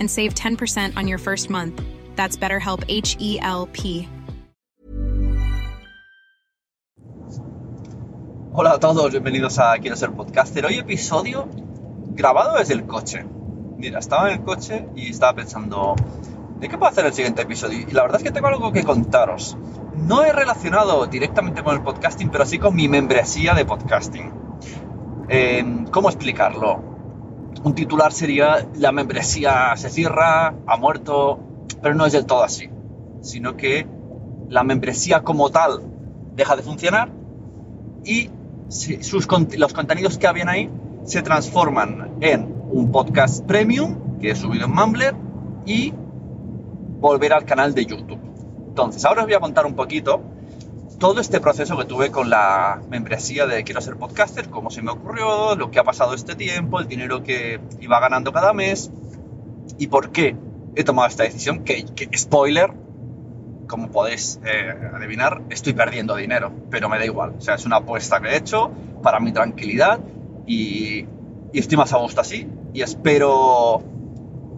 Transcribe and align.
and 0.00 0.10
save 0.10 0.34
10% 0.34 0.96
on 0.96 1.06
your 1.06 1.18
first 1.18 1.50
month. 1.50 1.80
That's 2.16 2.36
BetterHelp 2.36 2.84
H 2.88 3.16
E 3.20 3.38
L 3.40 3.68
P. 3.72 4.08
Hola 8.52 8.72
a 8.72 8.80
todos, 8.80 9.12
bienvenidos 9.12 9.60
a 9.60 9.78
Quiero 9.78 9.94
ser 9.94 10.10
podcaster. 10.10 10.66
Hoy 10.66 10.78
episodio 10.78 11.48
grabado 12.14 12.58
desde 12.58 12.74
el 12.74 12.84
coche. 12.84 13.24
Mira, 13.78 14.00
estaba 14.00 14.32
en 14.32 14.40
el 14.40 14.44
coche 14.44 14.88
y 14.96 15.10
estaba 15.10 15.34
pensando, 15.34 15.94
¿de 16.58 16.68
qué 16.68 16.76
puedo 16.76 16.90
hacer 16.90 17.06
el 17.06 17.12
siguiente 17.12 17.42
episodio? 17.42 17.86
Y 17.88 17.92
la 17.92 18.02
verdad 18.02 18.18
es 18.18 18.24
que 18.24 18.32
tengo 18.32 18.48
algo 18.48 18.72
que 18.72 18.82
contaros. 18.82 19.56
No 19.94 20.24
he 20.24 20.32
relacionado 20.32 21.06
directamente 21.06 21.62
con 21.62 21.76
el 21.76 21.82
podcasting, 21.82 22.28
pero 22.30 22.44
sí 22.44 22.58
con 22.58 22.74
mi 22.74 22.88
membresía 22.88 23.54
de 23.54 23.64
podcasting. 23.64 24.32
Eh, 25.28 25.84
¿Cómo 25.92 26.08
explicarlo? 26.08 26.89
Un 27.62 27.74
titular 27.74 28.12
sería, 28.12 28.66
la 28.76 28.90
membresía 28.92 29.76
se 29.76 29.90
cierra, 29.90 30.54
ha 30.66 30.76
muerto, 30.78 31.38
pero 31.82 31.94
no 31.94 32.06
es 32.06 32.12
del 32.12 32.24
todo 32.24 32.42
así, 32.42 32.70
sino 33.20 33.56
que 33.56 33.86
la 34.48 34.64
membresía 34.64 35.22
como 35.22 35.50
tal 35.50 35.82
deja 36.34 36.56
de 36.56 36.62
funcionar 36.62 37.10
y 38.04 38.30
sus, 38.68 39.28
los 39.58 39.72
contenidos 39.74 40.16
que 40.16 40.26
habían 40.26 40.48
ahí 40.48 40.70
se 41.04 41.22
transforman 41.22 42.16
en 42.20 42.54
un 42.70 42.90
podcast 42.90 43.44
premium 43.44 44.18
que 44.20 44.30
he 44.30 44.36
subido 44.36 44.66
en 44.66 44.72
Mumbler 44.72 45.14
y 45.66 45.92
volver 47.00 47.32
al 47.32 47.44
canal 47.44 47.74
de 47.74 47.84
YouTube. 47.84 48.20
Entonces, 48.68 49.04
ahora 49.04 49.22
os 49.22 49.26
voy 49.26 49.34
a 49.34 49.40
contar 49.40 49.66
un 49.66 49.74
poquito 49.74 50.22
todo 51.00 51.18
este 51.18 51.40
proceso 51.40 51.78
que 51.78 51.86
tuve 51.86 52.10
con 52.10 52.28
la 52.28 52.80
membresía 52.90 53.46
de 53.46 53.64
Quiero 53.64 53.80
ser 53.80 53.96
podcaster, 53.96 54.50
cómo 54.50 54.70
se 54.70 54.82
me 54.82 54.90
ocurrió, 54.90 55.56
lo 55.56 55.70
que 55.70 55.78
ha 55.78 55.82
pasado 55.82 56.14
este 56.14 56.36
tiempo, 56.36 56.78
el 56.78 56.86
dinero 56.86 57.22
que 57.22 57.58
iba 57.80 57.98
ganando 57.98 58.32
cada 58.32 58.52
mes 58.52 58.92
y 59.78 59.86
por 59.86 60.12
qué 60.12 60.36
he 60.76 60.84
tomado 60.84 61.08
esta 61.08 61.22
decisión, 61.22 61.64
que, 61.64 61.86
que 61.86 62.18
spoiler, 62.18 62.70
como 63.66 63.90
podéis 63.90 64.40
eh, 64.44 64.74
adivinar, 64.94 65.40
estoy 65.48 65.72
perdiendo 65.72 66.16
dinero, 66.16 66.52
pero 66.70 66.90
me 66.90 66.98
da 66.98 67.06
igual. 67.06 67.34
O 67.38 67.40
sea, 67.40 67.54
es 67.54 67.64
una 67.64 67.76
apuesta 67.76 68.20
que 68.20 68.28
he 68.28 68.36
hecho 68.36 68.70
para 69.02 69.20
mi 69.20 69.32
tranquilidad 69.32 70.00
y, 70.46 71.06
y 71.50 71.58
estoy 71.58 71.78
más 71.78 71.94
a 71.94 71.96
gusto 71.96 72.20
así 72.20 72.46
y 72.74 72.82
espero 72.82 73.82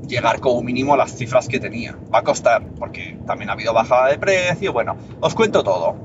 llegar 0.09 0.41
como 0.41 0.61
mínimo 0.63 0.95
a 0.95 0.97
las 0.97 1.17
cifras 1.17 1.47
que 1.47 1.61
tenía. 1.61 1.97
Va 2.13 2.19
a 2.19 2.25
costar, 2.25 2.67
porque 2.79 3.17
también 3.27 3.51
ha 3.51 3.53
habido 3.53 3.73
bajada 3.73 4.09
de 4.09 4.19
precio. 4.19 4.73
Bueno, 4.73 4.97
os 5.21 5.35
cuento 5.35 5.63
todo. 5.63 5.97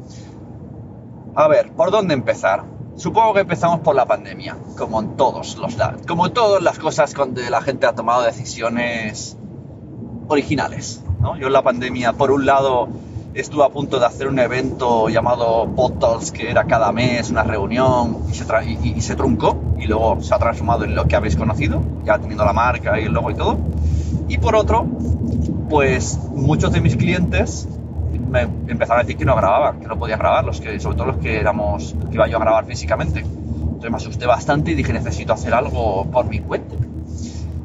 A 1.40 1.48
ver, 1.48 1.72
¿por 1.74 1.92
dónde 1.92 2.16
empezar? 2.16 2.64
Supongo 2.96 3.36
que 3.36 3.42
empezamos 3.42 3.82
por 3.82 3.94
la 3.94 4.08
pandemia, 4.08 4.58
como 4.76 5.00
en 5.00 5.16
todos 5.18 5.56
los 5.58 5.78
como 6.08 6.26
en 6.26 6.34
todas 6.34 6.64
las 6.64 6.80
cosas 6.80 7.14
donde 7.14 7.52
la 7.52 7.62
gente 7.62 7.86
ha 7.86 7.94
tomado 7.94 8.24
decisiones 8.24 9.38
originales. 10.30 11.04
¿no? 11.22 11.38
Yo 11.38 11.46
en 11.46 11.54
la 11.54 11.62
pandemia, 11.62 12.14
por 12.14 12.32
un 12.32 12.48
lado, 12.48 12.88
estuve 13.36 13.64
a 13.64 13.70
punto 13.70 14.00
de 14.00 14.08
hacer 14.08 14.28
un 14.28 14.40
evento 14.40 15.10
llamado 15.10 15.68
Podtalks, 15.76 16.32
que 16.32 16.50
era 16.50 16.64
cada 16.64 16.92
mes 16.92 17.30
una 17.30 17.44
reunión 17.44 18.18
y 18.32 18.34
se, 18.34 18.44
y- 18.66 18.94
y 18.98 19.02
se 19.02 19.16
truncó 19.16 19.56
y 19.80 19.86
luego 19.86 20.20
se 20.22 20.34
ha 20.34 20.40
transformado 20.40 20.86
en 20.86 20.96
lo 20.96 21.06
que 21.08 21.16
habéis 21.18 21.36
conocido, 21.36 21.84
ya 22.04 22.18
teniendo 22.18 22.46
la 22.46 22.54
marca 22.54 23.00
y 23.00 23.04
el 23.04 23.14
logo 23.14 23.30
y 23.30 23.36
todo. 23.36 23.58
Y 24.28 24.40
por 24.40 24.56
otro, 24.56 24.88
pues 25.70 26.18
muchos 26.32 26.72
de 26.72 26.82
mis 26.82 26.96
clientes 26.96 27.68
me 28.30 28.42
empezaron 28.42 29.00
a 29.00 29.04
decir 29.04 29.18
que 29.18 29.26
no 29.26 29.36
grababan, 29.36 29.80
que 29.80 29.88
no 29.88 29.98
podía 29.98 30.18
grabar, 30.18 30.46
los 30.46 30.60
que, 30.60 30.80
sobre 30.80 30.98
todo 30.98 31.08
los 31.08 31.18
que 31.18 31.40
éramos, 31.40 31.96
que 32.10 32.16
iba 32.16 32.28
yo 32.28 32.38
a 32.38 32.40
grabar 32.40 32.66
físicamente. 32.66 33.20
Entonces 33.20 33.92
me 33.92 33.98
asusté 33.98 34.26
bastante 34.26 34.72
y 34.72 34.76
dije, 34.76 34.94
necesito 34.94 35.34
hacer 35.34 35.54
algo 35.54 36.06
por 36.12 36.26
mi 36.26 36.40
cuenta. 36.40 36.76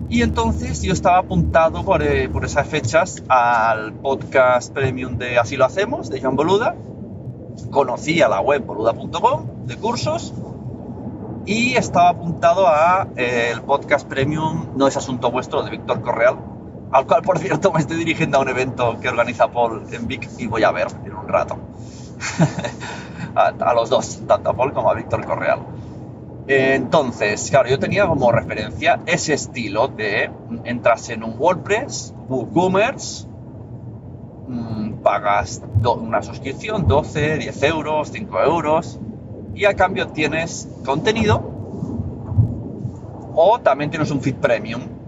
Y 0.08 0.20
entonces 0.20 0.82
yo 0.82 0.92
estaba 0.92 1.18
apuntado 1.18 1.84
por, 1.84 2.02
eh, 2.02 2.28
por 2.28 2.44
esas 2.44 2.66
fechas 2.68 3.22
al 3.28 3.94
podcast 3.94 4.72
premium 4.72 5.16
de 5.16 5.38
Así 5.38 5.56
lo 5.56 5.64
hacemos, 5.64 6.10
de 6.10 6.20
Joan 6.20 6.36
Boluda. 6.36 6.74
Conocía 7.70 8.28
la 8.28 8.40
web 8.40 8.64
boluda.com 8.64 9.66
de 9.66 9.76
cursos 9.76 10.34
y 11.46 11.74
estaba 11.74 12.10
apuntado 12.10 12.68
a 12.68 13.08
eh, 13.16 13.50
el 13.52 13.62
podcast 13.62 14.06
premium 14.06 14.68
No 14.76 14.86
es 14.86 14.96
asunto 14.96 15.30
vuestro 15.30 15.62
de 15.62 15.70
Víctor 15.70 16.00
Correal, 16.02 16.36
al 16.92 17.06
cual 17.06 17.22
por 17.22 17.38
cierto 17.38 17.72
me 17.72 17.80
estoy 17.80 17.96
dirigiendo 17.96 18.38
a 18.38 18.42
un 18.42 18.48
evento 18.48 18.98
que 19.00 19.08
organiza 19.08 19.50
Paul 19.50 19.82
en 19.90 20.06
Vic 20.06 20.28
y 20.38 20.46
voy 20.46 20.62
a 20.62 20.70
ver 20.70 20.88
en 21.04 21.14
un 21.14 21.26
rato. 21.26 21.56
a, 23.34 23.74
los 23.74 23.88
dos, 23.88 24.22
tanto 24.26 24.50
a 24.50 24.54
Paul 24.54 24.72
como 24.72 24.90
a 24.90 24.94
Víctor 24.94 25.24
Correal. 25.24 25.60
Entonces, 26.46 27.48
claro, 27.50 27.68
yo 27.68 27.78
tenía 27.78 28.06
como 28.06 28.30
referencia 28.30 29.00
ese 29.06 29.34
estilo 29.34 29.88
de 29.88 30.30
entras 30.64 31.08
en 31.08 31.24
un 31.24 31.36
WordPress, 31.38 32.14
WooCommerce, 32.28 33.26
mm, 34.48 34.92
pagas 35.02 35.62
una 35.84 36.22
suscripción, 36.22 36.86
12, 36.86 37.38
10 37.38 37.62
euros, 37.62 38.10
5 38.12 38.40
euros, 38.40 39.00
y 39.54 39.64
a 39.64 39.74
cambio 39.74 40.08
tienes 40.08 40.68
contenido 40.84 41.50
o 43.34 43.60
también 43.60 43.90
tienes 43.90 44.10
un 44.10 44.20
feed 44.20 44.36
premium. 44.36 45.01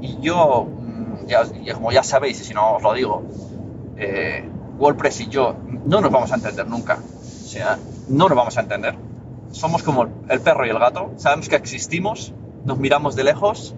Y 0.00 0.18
yo, 0.20 0.64
mm, 0.64 1.74
como 1.74 1.92
ya 1.92 2.02
sabéis, 2.02 2.40
y 2.40 2.44
si 2.44 2.54
no 2.54 2.76
os 2.76 2.82
lo 2.82 2.92
digo, 2.92 3.22
eh, 3.96 4.48
WordPress 4.78 5.20
y 5.20 5.28
yo 5.28 5.56
no 5.86 6.00
nos 6.00 6.10
vamos 6.10 6.32
a 6.32 6.36
entender 6.36 6.66
nunca. 6.66 6.98
No 8.08 8.28
nos 8.28 8.36
vamos 8.36 8.56
a 8.56 8.60
entender. 8.60 8.94
Somos 9.50 9.82
como 9.82 10.06
el 10.28 10.40
perro 10.40 10.66
y 10.66 10.70
el 10.70 10.78
gato. 10.78 11.12
Sabemos 11.16 11.48
que 11.48 11.56
existimos, 11.56 12.32
nos 12.64 12.78
miramos 12.78 13.16
de 13.16 13.24
lejos. 13.24 13.74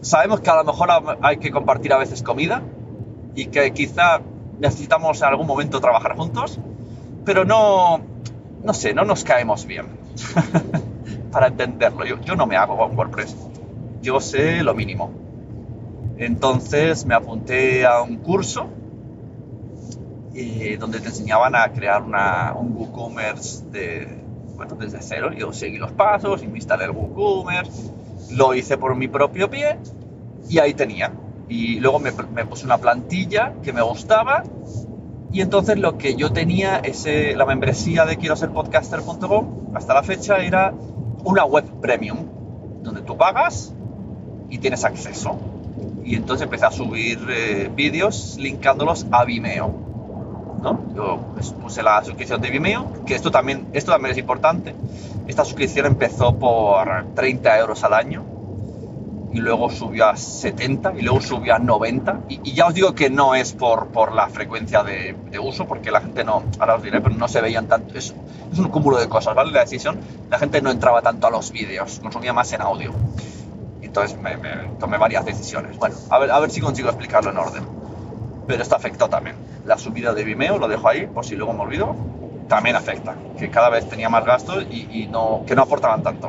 Sabemos 0.00 0.40
que 0.40 0.50
a 0.50 0.56
lo 0.56 0.64
mejor 0.64 0.88
hay 1.22 1.38
que 1.38 1.50
compartir 1.50 1.92
a 1.92 1.98
veces 1.98 2.22
comida 2.22 2.62
y 3.34 3.46
que 3.46 3.72
quizá 3.72 4.20
necesitamos 4.58 5.20
en 5.20 5.28
algún 5.28 5.46
momento 5.46 5.80
trabajar 5.80 6.16
juntos, 6.16 6.58
pero 7.24 7.44
no, 7.44 8.00
no 8.62 8.74
sé, 8.74 8.94
no 8.94 9.04
nos 9.04 9.24
caemos 9.24 9.66
bien 9.66 9.86
para 11.32 11.48
entenderlo. 11.48 12.04
Yo, 12.04 12.20
yo 12.20 12.36
no 12.36 12.46
me 12.46 12.56
hago 12.56 12.76
con 12.76 12.96
WordPress. 12.96 13.36
Yo 14.04 14.20
sé 14.20 14.62
lo 14.62 14.74
mínimo. 14.74 15.10
Entonces 16.18 17.06
me 17.06 17.14
apunté 17.14 17.86
a 17.86 18.02
un 18.02 18.18
curso 18.18 18.66
eh, 20.34 20.76
donde 20.78 21.00
te 21.00 21.08
enseñaban 21.08 21.56
a 21.56 21.72
crear 21.72 22.02
una, 22.02 22.52
un 22.54 22.76
WooCommerce 22.76 23.64
de, 23.70 24.22
bueno, 24.56 24.74
desde 24.74 24.98
cero. 25.00 25.32
Yo 25.32 25.54
seguí 25.54 25.78
los 25.78 25.92
pasos 25.92 26.42
instalé 26.42 26.84
el 26.84 26.90
WooCommerce, 26.90 27.92
lo 28.32 28.54
hice 28.54 28.76
por 28.76 28.94
mi 28.94 29.08
propio 29.08 29.48
pie 29.48 29.78
y 30.50 30.58
ahí 30.58 30.74
tenía. 30.74 31.10
Y 31.48 31.80
luego 31.80 31.98
me, 31.98 32.12
me 32.12 32.44
puse 32.44 32.66
una 32.66 32.76
plantilla 32.76 33.54
que 33.62 33.72
me 33.72 33.80
gustaba 33.80 34.44
y 35.32 35.40
entonces 35.40 35.78
lo 35.78 35.96
que 35.96 36.14
yo 36.14 36.30
tenía, 36.30 36.76
ese, 36.76 37.34
la 37.36 37.46
membresía 37.46 38.04
de 38.04 38.18
quiero 38.18 38.36
ser 38.36 38.50
podcaster.com, 38.50 39.74
hasta 39.74 39.94
la 39.94 40.02
fecha 40.02 40.44
era 40.44 40.74
una 41.24 41.46
web 41.46 41.64
premium, 41.80 42.18
donde 42.82 43.00
tú 43.00 43.16
pagas 43.16 43.74
y 44.54 44.58
tienes 44.58 44.84
acceso. 44.84 45.36
Y 46.04 46.14
entonces 46.14 46.44
empecé 46.44 46.64
a 46.64 46.70
subir 46.70 47.18
eh, 47.28 47.68
vídeos 47.74 48.36
linkándolos 48.38 49.04
a 49.10 49.24
Vimeo. 49.24 49.74
¿no? 50.62 50.94
Yo 50.94 51.18
pues, 51.34 51.50
puse 51.50 51.82
la 51.82 52.04
suscripción 52.04 52.40
de 52.40 52.50
Vimeo, 52.50 53.04
que 53.04 53.16
esto 53.16 53.32
también, 53.32 53.66
esto 53.72 53.90
también 53.90 54.12
es 54.12 54.18
importante. 54.18 54.72
Esta 55.26 55.44
suscripción 55.44 55.86
empezó 55.86 56.38
por 56.38 57.06
30 57.16 57.58
euros 57.58 57.82
al 57.82 57.94
año 57.94 58.22
y 59.32 59.40
luego 59.40 59.68
subió 59.70 60.06
a 60.06 60.16
70 60.16 60.94
y 60.98 61.02
luego 61.02 61.20
subió 61.20 61.56
a 61.56 61.58
90. 61.58 62.20
Y, 62.28 62.52
ya 62.52 62.66
os 62.66 62.74
digo 62.74 62.94
que 62.94 63.10
no 63.10 63.34
es 63.34 63.54
por, 63.54 63.88
por 63.88 64.12
la 64.12 64.28
frecuencia 64.28 64.84
de, 64.84 65.16
de, 65.32 65.38
uso, 65.40 65.66
porque 65.66 65.90
la 65.90 66.00
gente 66.00 66.22
no, 66.22 66.44
ahora 66.60 66.76
os 66.76 66.82
diré, 66.84 67.00
pero 67.00 67.16
no 67.16 67.26
se 67.26 67.40
veían 67.40 67.66
tanto. 67.66 67.98
Es, 67.98 68.14
es 68.52 68.58
un 68.60 68.68
cúmulo 68.68 68.98
de 68.98 69.08
cosas, 69.08 69.34
¿vale? 69.34 69.50
La 69.50 69.62
decisión, 69.62 69.98
la 70.30 70.38
gente 70.38 70.62
no 70.62 70.70
entraba 70.70 71.02
tanto 71.02 71.26
a 71.26 71.30
los 71.32 71.50
vídeos, 71.50 71.98
consumía 72.00 72.32
más 72.32 72.52
en 72.52 72.60
audio. 72.60 72.92
Entonces 73.94 74.18
me, 74.20 74.36
me 74.36 74.50
tomé 74.80 74.98
varias 74.98 75.24
decisiones. 75.24 75.78
Bueno, 75.78 75.94
a 76.10 76.18
ver, 76.18 76.32
a 76.32 76.40
ver 76.40 76.50
si 76.50 76.60
consigo 76.60 76.88
explicarlo 76.88 77.30
en 77.30 77.36
orden. 77.36 77.62
Pero 78.44 78.60
esto 78.60 78.74
afectó 78.74 79.08
también. 79.08 79.36
La 79.66 79.78
subida 79.78 80.12
de 80.12 80.24
Vimeo, 80.24 80.58
lo 80.58 80.66
dejo 80.66 80.88
ahí, 80.88 81.06
por 81.06 81.24
si 81.24 81.36
luego 81.36 81.52
me 81.52 81.60
olvido, 81.60 81.94
también 82.48 82.74
afecta. 82.74 83.14
Que 83.38 83.50
cada 83.50 83.70
vez 83.70 83.88
tenía 83.88 84.08
más 84.08 84.24
gastos 84.24 84.66
y, 84.68 84.88
y 84.90 85.06
no, 85.06 85.44
que 85.46 85.54
no 85.54 85.62
aportaban 85.62 86.02
tanto. 86.02 86.28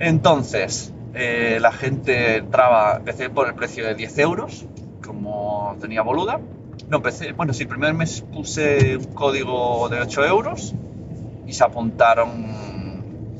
Entonces, 0.00 0.92
eh, 1.14 1.58
la 1.60 1.70
gente 1.70 2.38
entraba, 2.38 2.96
empecé 2.96 3.30
por 3.30 3.46
el 3.46 3.54
precio 3.54 3.86
de 3.86 3.94
10 3.94 4.18
euros, 4.18 4.66
como 5.06 5.76
tenía 5.80 6.02
boluda. 6.02 6.40
No 6.88 6.96
empecé, 6.96 7.34
bueno, 7.34 7.52
sí, 7.52 7.62
el 7.62 7.68
primer 7.68 7.94
mes 7.94 8.22
puse 8.22 8.96
un 8.96 9.14
código 9.14 9.88
de 9.88 10.00
8 10.00 10.24
euros 10.24 10.74
y 11.46 11.52
se 11.52 11.62
apuntaron 11.62 12.69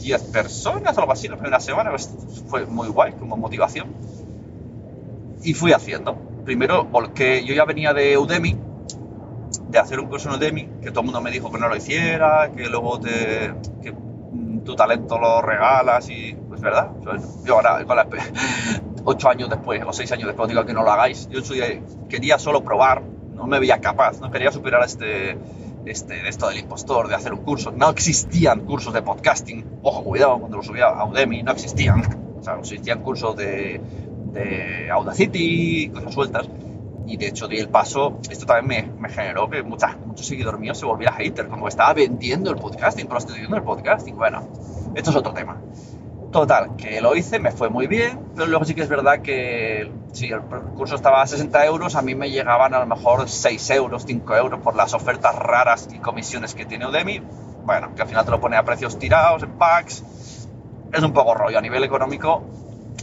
10 0.00 0.22
personas, 0.24 0.96
algo 0.98 1.12
así, 1.12 1.28
la 1.28 1.36
primera 1.36 1.60
semana, 1.60 1.90
pues 1.90 2.10
fue 2.48 2.66
muy 2.66 2.88
guay, 2.88 3.12
como 3.12 3.36
motivación. 3.36 3.88
Y 5.42 5.54
fui 5.54 5.72
haciendo. 5.72 6.16
Primero, 6.44 6.88
porque 6.90 7.44
yo 7.44 7.54
ya 7.54 7.64
venía 7.64 7.92
de 7.92 8.18
Udemy, 8.18 8.56
de 9.68 9.78
hacer 9.78 10.00
un 10.00 10.06
curso 10.06 10.28
en 10.28 10.36
Udemy, 10.36 10.68
que 10.82 10.90
todo 10.90 11.00
el 11.00 11.06
mundo 11.06 11.20
me 11.20 11.30
dijo 11.30 11.50
que 11.52 11.58
no 11.58 11.68
lo 11.68 11.76
hiciera, 11.76 12.50
que 12.54 12.68
luego 12.68 12.98
te, 12.98 13.54
que 13.82 13.94
tu 14.64 14.74
talento 14.74 15.18
lo 15.18 15.42
regalas 15.42 16.08
y 16.08 16.34
pues 16.48 16.60
verdad. 16.60 16.90
Yo 17.44 17.54
ahora, 17.54 17.84
con 17.84 17.96
la, 17.96 18.06
ocho 19.04 19.28
años 19.28 19.48
después 19.48 19.82
o 19.86 19.92
seis 19.92 20.10
años 20.12 20.26
después 20.26 20.48
digo 20.48 20.64
que 20.64 20.72
no 20.72 20.82
lo 20.82 20.90
hagáis. 20.90 21.28
Yo 21.28 21.42
soy, 21.42 21.82
quería 22.08 22.38
solo 22.38 22.62
probar, 22.62 23.02
no 23.34 23.46
me 23.46 23.58
veía 23.58 23.80
capaz, 23.80 24.20
no 24.20 24.30
quería 24.30 24.50
superar 24.50 24.82
este, 24.84 25.38
este, 25.86 26.28
esto 26.28 26.48
del 26.48 26.58
impostor, 26.58 27.08
de 27.08 27.14
hacer 27.14 27.32
un 27.32 27.40
curso. 27.40 27.72
No 27.72 27.88
existían 27.90 28.60
cursos 28.60 28.92
de 28.92 29.02
podcasting. 29.02 29.64
Ojo, 29.82 30.04
cuidado, 30.04 30.38
cuando 30.38 30.58
lo 30.58 30.62
subía 30.62 30.86
a 30.86 31.04
Udemy 31.04 31.42
no 31.42 31.52
existían. 31.52 32.02
O 32.40 32.42
sea, 32.42 32.58
existían 32.58 33.02
cursos 33.02 33.36
de, 33.36 33.80
de 34.32 34.90
Audacity, 34.90 35.90
cosas 35.90 36.14
sueltas. 36.14 36.48
Y 37.06 37.16
de 37.16 37.28
hecho 37.28 37.48
di 37.48 37.58
el 37.58 37.68
paso, 37.68 38.18
esto 38.30 38.46
también 38.46 38.92
me, 38.92 39.00
me 39.00 39.08
generó 39.08 39.50
que 39.50 39.62
muchas, 39.62 39.98
muchos 40.06 40.26
seguidores 40.26 40.60
míos 40.60 40.78
se 40.78 40.86
volviera 40.86 41.12
hater, 41.12 41.48
como 41.48 41.66
estaba 41.66 41.92
vendiendo 41.92 42.50
el 42.50 42.56
podcasting, 42.56 43.08
prostituyendo 43.08 43.56
el 43.56 43.62
podcasting. 43.62 44.16
Bueno, 44.16 44.46
esto 44.94 45.10
es 45.10 45.16
otro 45.16 45.32
tema. 45.32 45.60
Total, 46.32 46.76
que 46.76 47.00
lo 47.00 47.16
hice, 47.16 47.40
me 47.40 47.50
fue 47.50 47.70
muy 47.70 47.88
bien, 47.88 48.20
pero 48.36 48.46
luego 48.46 48.64
sí 48.64 48.74
que 48.74 48.82
es 48.82 48.88
verdad 48.88 49.20
que 49.20 49.90
si 50.12 50.28
el 50.28 50.40
curso 50.40 50.94
estaba 50.94 51.22
a 51.22 51.26
60 51.26 51.66
euros, 51.66 51.96
a 51.96 52.02
mí 52.02 52.14
me 52.14 52.30
llegaban 52.30 52.72
a 52.72 52.78
lo 52.78 52.86
mejor 52.86 53.28
6 53.28 53.70
euros, 53.70 54.04
5 54.06 54.36
euros 54.36 54.60
por 54.60 54.76
las 54.76 54.94
ofertas 54.94 55.34
raras 55.34 55.88
y 55.92 55.98
comisiones 55.98 56.54
que 56.54 56.64
tiene 56.64 56.86
Udemy. 56.86 57.20
Bueno, 57.64 57.94
que 57.96 58.02
al 58.02 58.08
final 58.08 58.24
te 58.24 58.30
lo 58.30 58.40
pone 58.40 58.56
a 58.56 58.64
precios 58.64 58.96
tirados, 58.96 59.42
en 59.42 59.50
packs. 59.58 60.04
Es 60.92 61.02
un 61.02 61.12
poco 61.12 61.34
rollo 61.34 61.58
a 61.58 61.60
nivel 61.60 61.82
económico. 61.82 62.42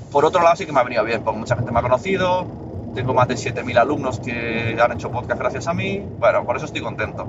Por 0.09 0.23
otro 0.23 0.41
lado 0.41 0.55
sí 0.55 0.65
que 0.65 0.71
me 0.71 0.79
ha 0.79 0.83
venido 0.83 1.03
bien, 1.03 1.21
porque 1.21 1.39
mucha 1.39 1.57
gente 1.57 1.71
me 1.71 1.79
ha 1.79 1.81
conocido, 1.81 2.47
tengo 2.95 3.13
más 3.13 3.27
de 3.27 3.35
7.000 3.35 3.77
alumnos 3.77 4.19
que 4.21 4.77
han 4.81 4.91
hecho 4.93 5.11
podcast 5.11 5.39
gracias 5.39 5.67
a 5.67 5.73
mí. 5.73 6.01
Bueno, 6.17 6.45
por 6.45 6.55
eso 6.55 6.65
estoy 6.65 6.81
contento. 6.81 7.27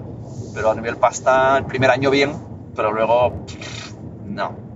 Pero 0.55 0.71
a 0.71 0.75
nivel 0.77 0.97
pasta, 0.97 1.59
el 1.59 1.65
primer 1.65 1.91
año 1.91 2.11
bien, 2.11 2.33
pero 2.77 2.93
luego 2.93 3.33
no. 4.27 4.68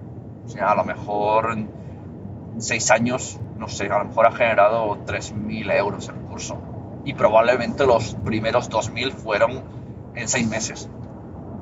Sea, 0.52 0.72
a 0.72 0.74
lo 0.74 0.84
mejor 0.84 1.52
en 1.52 1.70
6 2.58 2.90
años, 2.90 3.40
no 3.56 3.68
sé, 3.68 3.86
a 3.86 3.98
lo 4.00 4.04
mejor 4.04 4.26
ha 4.26 4.32
generado 4.32 4.98
3.000 5.06 5.72
euros 5.78 6.08
el 6.10 6.16
curso. 6.16 6.58
Y 7.06 7.14
probablemente 7.14 7.86
los 7.86 8.14
primeros 8.16 8.70
2.000 8.70 9.12
fueron 9.12 9.62
en 10.14 10.28
6 10.28 10.48
meses, 10.48 10.90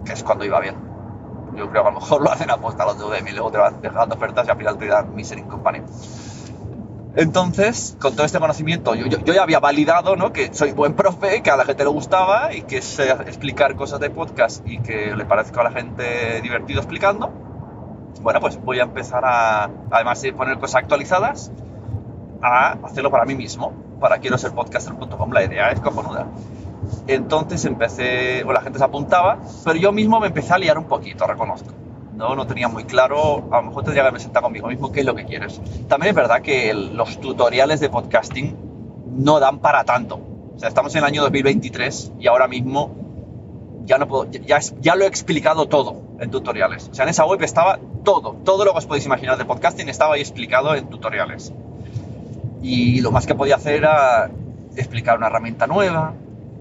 que 0.04 0.12
es 0.12 0.24
cuando 0.24 0.44
iba 0.44 0.58
bien. 0.58 0.74
Yo 1.56 1.70
creo 1.70 1.84
que 1.84 1.88
a 1.88 1.92
lo 1.92 2.00
mejor 2.00 2.20
lo 2.24 2.32
hacen 2.32 2.50
aposta 2.50 2.84
los 2.84 2.98
de 2.98 3.04
Udemy, 3.04 3.30
luego 3.30 3.52
te 3.52 3.58
van 3.58 3.80
dejando 3.80 4.16
ofertas 4.16 4.48
y 4.48 4.50
al 4.50 4.56
final 4.56 4.76
te 4.76 4.86
dan 4.86 5.14
Misery 5.14 5.42
Company. 5.42 5.82
Entonces, 7.14 7.96
con 8.00 8.16
todo 8.16 8.26
este 8.26 8.40
conocimiento, 8.40 8.96
yo, 8.96 9.06
yo, 9.06 9.18
yo, 9.18 9.32
ya 9.32 9.42
había 9.44 9.60
validado 9.60 10.16
¿no? 10.16 10.32
que 10.32 10.52
soy 10.52 10.72
buen 10.72 10.94
profe, 10.94 11.42
que 11.42 11.50
a 11.50 11.56
la 11.56 11.64
gente 11.64 11.84
le 11.84 11.90
gustaba 11.90 12.52
y 12.54 12.62
que 12.62 12.82
sé 12.82 13.08
explicar 13.10 13.76
cosas 13.76 14.00
de 14.00 14.10
podcast 14.10 14.66
y 14.66 14.78
que 14.78 15.14
le 15.14 15.24
parezca 15.26 15.60
a 15.60 15.64
la 15.64 15.70
gente 15.70 16.40
divertido 16.40 16.80
explicando. 16.80 17.49
Bueno, 18.22 18.40
pues 18.40 18.62
voy 18.62 18.78
a 18.80 18.82
empezar 18.82 19.24
a, 19.24 19.70
además 19.90 20.20
de 20.22 20.32
poner 20.32 20.58
cosas 20.58 20.82
actualizadas, 20.82 21.50
a 22.42 22.72
hacerlo 22.82 23.10
para 23.10 23.24
mí 23.24 23.34
mismo, 23.34 23.72
para 23.98 24.18
quiero 24.18 24.36
ser 24.38 24.52
podcaster.com. 24.52 25.32
La 25.32 25.44
idea 25.44 25.70
es 25.70 25.80
cojonuda. 25.80 26.26
Entonces 27.06 27.64
empecé, 27.64 28.42
bueno, 28.44 28.60
la 28.60 28.62
gente 28.62 28.78
se 28.78 28.84
apuntaba, 28.84 29.38
pero 29.64 29.78
yo 29.78 29.92
mismo 29.92 30.20
me 30.20 30.28
empecé 30.28 30.52
a 30.52 30.58
liar 30.58 30.78
un 30.78 30.84
poquito, 30.84 31.26
reconozco. 31.26 31.70
No, 32.14 32.34
no 32.34 32.46
tenía 32.46 32.68
muy 32.68 32.84
claro, 32.84 33.48
a 33.50 33.56
lo 33.56 33.62
mejor 33.68 33.84
tendría 33.84 34.02
que 34.02 34.08
haberme 34.08 34.20
sentado 34.20 34.44
conmigo 34.44 34.68
mismo 34.68 34.92
qué 34.92 35.00
es 35.00 35.06
lo 35.06 35.14
que 35.14 35.24
quieres. 35.24 35.60
También 35.88 36.10
es 36.10 36.16
verdad 36.16 36.42
que 36.42 36.74
los 36.74 37.20
tutoriales 37.20 37.80
de 37.80 37.88
podcasting 37.88 38.56
no 39.16 39.40
dan 39.40 39.58
para 39.58 39.84
tanto. 39.84 40.20
O 40.54 40.58
sea, 40.58 40.68
estamos 40.68 40.94
en 40.94 40.98
el 40.98 41.04
año 41.04 41.22
2023 41.22 42.12
y 42.18 42.26
ahora 42.26 42.46
mismo 42.46 42.99
ya, 43.84 43.98
no 43.98 44.06
puedo, 44.06 44.30
ya, 44.30 44.58
ya 44.80 44.94
lo 44.94 45.04
he 45.04 45.08
explicado 45.08 45.66
todo 45.66 46.02
en 46.18 46.30
tutoriales. 46.30 46.88
O 46.90 46.94
sea, 46.94 47.04
en 47.04 47.10
esa 47.10 47.24
web 47.24 47.42
estaba 47.42 47.78
todo, 48.04 48.36
todo 48.44 48.64
lo 48.64 48.72
que 48.72 48.78
os 48.78 48.86
podéis 48.86 49.06
imaginar 49.06 49.38
de 49.38 49.44
podcasting 49.44 49.88
estaba 49.88 50.14
ahí 50.14 50.20
explicado 50.20 50.74
en 50.74 50.88
tutoriales. 50.88 51.52
Y 52.62 53.00
lo 53.00 53.10
más 53.10 53.26
que 53.26 53.34
podía 53.34 53.56
hacer 53.56 53.76
era 53.76 54.30
explicar 54.76 55.16
una 55.16 55.28
herramienta 55.28 55.66
nueva, 55.66 56.14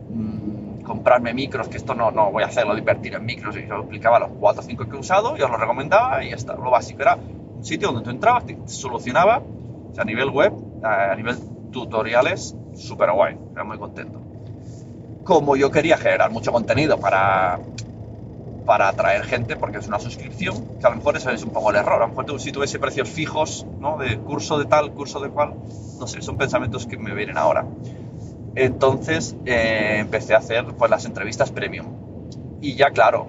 mmm, 0.10 0.82
comprarme 0.84 1.34
micros, 1.34 1.68
que 1.68 1.78
esto 1.78 1.94
no, 1.94 2.12
no 2.12 2.32
voy 2.32 2.44
a 2.44 2.48
hacerlo 2.48 2.74
de 2.74 2.80
invertir 2.80 3.14
en 3.14 3.26
micros, 3.26 3.56
y 3.58 3.68
yo 3.68 3.78
explicaba 3.78 4.20
los 4.20 4.30
4 4.40 4.62
o 4.62 4.66
5 4.66 4.90
que 4.90 4.96
he 4.96 5.00
usado, 5.00 5.38
y 5.38 5.42
os 5.42 5.50
lo 5.50 5.58
recomendaba 5.58 6.24
y 6.24 6.30
ya 6.30 6.36
está. 6.36 6.56
Lo 6.56 6.72
básico 6.72 7.02
era 7.02 7.16
un 7.16 7.64
sitio 7.64 7.90
donde 7.90 8.04
tú 8.04 8.10
entrabas, 8.10 8.46
te 8.46 8.58
solucionaba, 8.66 9.40
o 9.92 9.94
sea, 9.94 10.04
a 10.04 10.06
nivel 10.06 10.30
web, 10.30 10.54
a 10.84 11.16
nivel 11.16 11.38
tutoriales, 11.72 12.56
súper 12.74 13.12
guay, 13.12 13.38
era 13.54 13.64
muy 13.64 13.78
contento. 13.78 14.29
Como 15.30 15.56
yo 15.56 15.70
quería 15.70 15.96
generar 15.96 16.32
mucho 16.32 16.52
contenido 16.52 17.00
para, 17.00 17.60
para 18.66 18.88
atraer 18.88 19.26
gente, 19.26 19.56
porque 19.58 19.78
es 19.78 19.88
una 19.88 20.00
suscripción, 20.00 20.56
que 20.80 20.88
a 20.88 20.90
lo 20.90 20.96
mejor 20.96 21.18
eso 21.18 21.30
es 21.30 21.44
un 21.44 21.52
poco 21.52 21.70
el 21.70 21.76
error. 21.76 22.02
A 22.02 22.06
lo 22.06 22.08
mejor 22.08 22.26
tú, 22.26 22.40
si 22.40 22.52
tuviese 22.52 22.80
precios 22.80 23.08
fijos, 23.10 23.64
¿no? 23.80 24.00
De 24.00 24.18
curso 24.18 24.58
de 24.58 24.66
tal, 24.66 24.92
curso 24.92 25.20
de 25.20 25.30
cual, 25.30 25.54
no 26.00 26.08
sé, 26.08 26.24
son 26.24 26.36
pensamientos 26.36 26.88
que 26.88 26.98
me 26.98 27.14
vienen 27.14 27.38
ahora. 27.38 27.64
Entonces 28.56 29.36
eh, 29.46 29.98
empecé 30.00 30.34
a 30.34 30.40
hacer 30.40 30.66
pues, 30.66 30.90
las 30.90 31.06
entrevistas 31.06 31.52
premium. 31.52 31.86
Y 32.60 32.74
ya, 32.74 32.90
claro, 32.90 33.28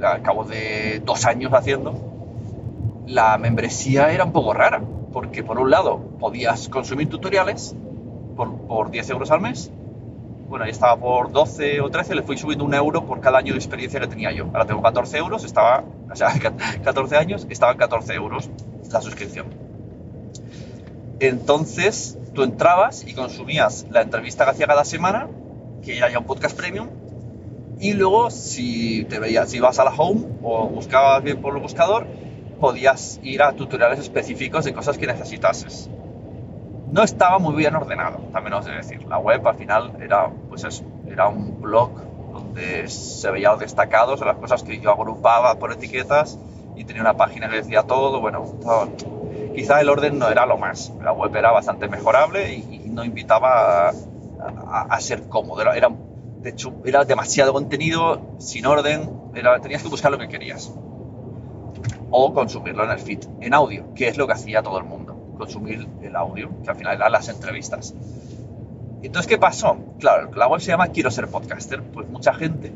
al 0.00 0.22
cabo 0.22 0.44
de 0.44 1.02
dos 1.04 1.24
años 1.24 1.52
haciendo, 1.52 1.96
la 3.08 3.36
membresía 3.38 4.12
era 4.12 4.22
un 4.22 4.30
poco 4.30 4.52
rara, 4.52 4.80
porque 5.12 5.42
por 5.42 5.58
un 5.58 5.68
lado 5.68 5.98
podías 6.20 6.68
consumir 6.68 7.08
tutoriales 7.08 7.74
por, 8.36 8.56
por 8.68 8.92
10 8.92 9.10
euros 9.10 9.32
al 9.32 9.40
mes, 9.40 9.72
bueno, 10.48 10.64
ahí 10.64 10.70
estaba 10.70 10.96
por 10.96 11.32
12 11.32 11.80
o 11.80 11.90
13, 11.90 12.14
le 12.14 12.22
fui 12.22 12.36
subiendo 12.36 12.64
un 12.64 12.74
euro 12.74 13.06
por 13.06 13.20
cada 13.20 13.38
año 13.38 13.52
de 13.52 13.58
experiencia 13.58 14.00
que 14.00 14.06
tenía 14.06 14.32
yo. 14.32 14.44
Ahora 14.46 14.66
tengo 14.66 14.82
14 14.82 15.18
euros, 15.18 15.44
estaba, 15.44 15.84
o 16.10 16.16
sea, 16.16 16.28
14 16.84 17.16
años, 17.16 17.46
estaba 17.50 17.72
en 17.72 17.78
14 17.78 18.14
euros 18.14 18.50
la 18.90 19.00
suscripción. 19.00 19.46
Entonces, 21.20 22.18
tú 22.34 22.42
entrabas 22.42 23.06
y 23.06 23.14
consumías 23.14 23.86
la 23.90 24.02
entrevista 24.02 24.44
que 24.44 24.50
hacía 24.50 24.66
cada 24.66 24.84
semana, 24.84 25.28
que 25.82 25.96
era 25.96 26.10
ya 26.10 26.18
un 26.18 26.24
podcast 26.24 26.56
premium, 26.56 26.88
y 27.80 27.92
luego 27.92 28.30
si 28.30 29.04
te 29.04 29.18
veías, 29.18 29.50
si 29.50 29.58
ibas 29.58 29.78
a 29.78 29.84
la 29.84 29.90
home 29.90 30.26
o 30.42 30.68
buscabas 30.68 31.22
bien 31.22 31.40
por 31.40 31.54
el 31.56 31.62
buscador, 31.62 32.06
podías 32.60 33.20
ir 33.22 33.42
a 33.42 33.52
tutoriales 33.52 33.98
específicos 33.98 34.64
de 34.64 34.72
cosas 34.72 34.98
que 34.98 35.06
necesitases. 35.06 35.90
No 36.90 37.02
estaba 37.02 37.38
muy 37.38 37.54
bien 37.54 37.74
ordenado, 37.74 38.18
también 38.32 38.54
os 38.54 38.66
he 38.66 38.70
de 38.70 38.76
decir. 38.76 39.02
La 39.06 39.18
web 39.18 39.46
al 39.46 39.56
final 39.56 39.92
era, 40.00 40.30
pues 40.48 40.82
era 41.06 41.28
un 41.28 41.60
blog 41.60 41.90
donde 42.32 42.88
se 42.88 43.30
veían 43.30 43.52
los 43.52 43.60
destacados 43.60 44.20
de 44.20 44.26
las 44.26 44.36
cosas 44.36 44.62
que 44.62 44.78
yo 44.80 44.90
agrupaba 44.90 45.58
por 45.58 45.72
etiquetas 45.72 46.38
y 46.76 46.84
tenía 46.84 47.02
una 47.02 47.16
página 47.16 47.48
que 47.48 47.56
decía 47.56 47.84
todo. 47.84 48.20
Bueno, 48.20 48.44
quizá 49.54 49.80
el 49.80 49.88
orden 49.88 50.18
no 50.18 50.28
era 50.28 50.46
lo 50.46 50.58
más. 50.58 50.92
La 51.02 51.12
web 51.12 51.34
era 51.34 51.52
bastante 51.52 51.88
mejorable 51.88 52.54
y, 52.54 52.82
no 52.94 53.04
invitaba 53.04 53.88
a, 53.88 55.00
ser 55.00 55.28
cómodo. 55.28 55.72
Era, 55.72 55.88
de 55.88 56.50
hecho, 56.50 56.74
era 56.84 57.04
demasiado 57.04 57.52
contenido, 57.52 58.20
sin 58.38 58.66
orden, 58.66 59.10
era, 59.34 59.58
tenías 59.60 59.82
que 59.82 59.88
buscar 59.88 60.12
lo 60.12 60.18
que 60.18 60.28
querías. 60.28 60.72
O 62.10 62.32
consumirlo 62.32 62.84
en 62.84 62.90
el 62.90 63.00
feed, 63.00 63.24
en 63.40 63.52
audio, 63.52 63.92
que 63.96 64.06
es 64.06 64.16
lo 64.16 64.28
que 64.28 64.34
hacía 64.34 64.62
todo 64.62 64.78
el 64.78 64.84
mundo, 64.84 65.13
consumir 65.36 65.86
el 66.02 66.16
audio, 66.16 66.50
que 66.62 66.70
al 66.70 66.76
final 66.76 66.96
eran 66.96 67.12
las 67.12 67.28
entrevistas. 67.28 67.94
Entonces, 69.02 69.28
¿qué 69.28 69.38
pasó? 69.38 69.76
Claro, 69.98 70.30
la 70.34 70.48
web 70.48 70.60
se 70.60 70.68
llama 70.68 70.88
Quiero 70.88 71.10
ser 71.10 71.28
podcaster. 71.28 71.82
Pues 71.82 72.08
mucha 72.08 72.32
gente, 72.32 72.72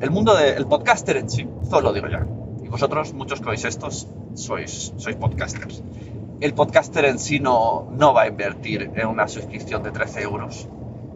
el, 0.00 0.10
mundo 0.10 0.34
del 0.36 0.66
podcaster 0.66 1.16
en 1.16 1.30
sí, 1.30 1.48
todo 1.70 1.80
lo 1.80 1.92
digo 1.94 2.06
ya. 2.06 2.26
Y 2.62 2.68
vosotros, 2.68 3.14
muchos 3.14 3.40
que 3.40 3.48
oís 3.48 3.64
estos, 3.64 4.08
sois, 4.34 4.92
sois 4.98 5.16
podcasters. 5.16 5.82
El 6.40 6.52
podcaster 6.52 7.06
en 7.06 7.18
sí 7.18 7.40
no, 7.40 7.88
no 7.92 8.12
va 8.12 8.22
a 8.22 8.26
invertir 8.28 8.90
en 8.94 9.06
una 9.06 9.26
suscripción 9.26 9.82
de 9.82 9.90
13 9.90 10.22
euros 10.22 10.68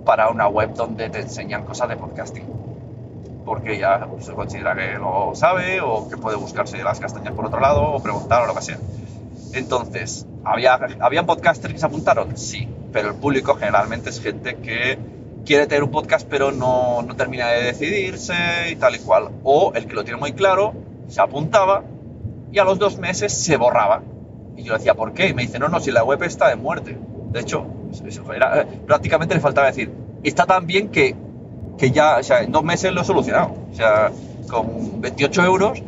para 0.06 0.30
una 0.30 0.48
web 0.48 0.74
donde 0.74 1.10
te 1.10 1.20
enseñan 1.20 1.64
cosas 1.64 1.90
de 1.90 1.96
podcasting. 1.96 2.46
Porque 3.44 3.78
ya 3.78 4.08
se 4.20 4.32
considera 4.32 4.74
que 4.74 4.94
lo 4.94 5.34
sabe 5.34 5.82
o 5.82 6.08
que 6.08 6.16
puede 6.16 6.36
buscarse 6.36 6.82
las 6.82 7.00
castañas 7.00 7.34
por 7.34 7.46
otro 7.46 7.60
lado 7.60 7.82
o 7.82 8.02
preguntar 8.02 8.42
o 8.42 8.46
lo 8.46 8.54
que 8.54 8.62
sea. 8.62 8.78
Entonces, 9.52 10.26
¿había, 10.44 10.78
¿habían 11.00 11.26
podcasters 11.26 11.74
que 11.74 11.80
se 11.80 11.86
apuntaron? 11.86 12.36
Sí, 12.36 12.68
pero 12.92 13.08
el 13.08 13.14
público 13.14 13.54
generalmente 13.54 14.10
es 14.10 14.20
gente 14.20 14.56
que 14.56 14.98
quiere 15.44 15.66
tener 15.66 15.82
un 15.82 15.90
podcast 15.90 16.26
pero 16.28 16.52
no, 16.52 17.02
no 17.02 17.16
termina 17.16 17.48
de 17.48 17.64
decidirse 17.64 18.34
y 18.70 18.76
tal 18.76 18.94
y 18.94 18.98
cual. 18.98 19.30
O 19.44 19.72
el 19.74 19.86
que 19.86 19.94
lo 19.94 20.04
tiene 20.04 20.18
muy 20.18 20.32
claro, 20.32 20.74
se 21.08 21.20
apuntaba 21.20 21.82
y 22.50 22.58
a 22.58 22.64
los 22.64 22.78
dos 22.78 22.98
meses 22.98 23.32
se 23.32 23.56
borraba. 23.56 24.02
Y 24.56 24.64
yo 24.64 24.74
decía, 24.74 24.94
¿por 24.94 25.14
qué? 25.14 25.28
Y 25.28 25.34
me 25.34 25.42
dice, 25.42 25.58
no, 25.58 25.68
no, 25.68 25.80
si 25.80 25.90
la 25.90 26.04
web 26.04 26.22
está 26.22 26.48
de 26.48 26.56
muerte. 26.56 26.98
De 27.30 27.40
hecho, 27.40 27.66
era, 28.34 28.66
prácticamente 28.86 29.34
le 29.34 29.40
faltaba 29.40 29.68
decir, 29.68 29.90
está 30.22 30.44
tan 30.44 30.66
bien 30.66 30.88
que, 30.88 31.16
que 31.78 31.90
ya, 31.90 32.18
o 32.18 32.22
sea, 32.22 32.42
en 32.42 32.52
dos 32.52 32.62
meses 32.62 32.92
lo 32.92 33.00
he 33.00 33.04
solucionado. 33.04 33.54
O 33.72 33.74
sea, 33.74 34.12
con 34.48 35.00
28 35.00 35.44
euros 35.44 35.82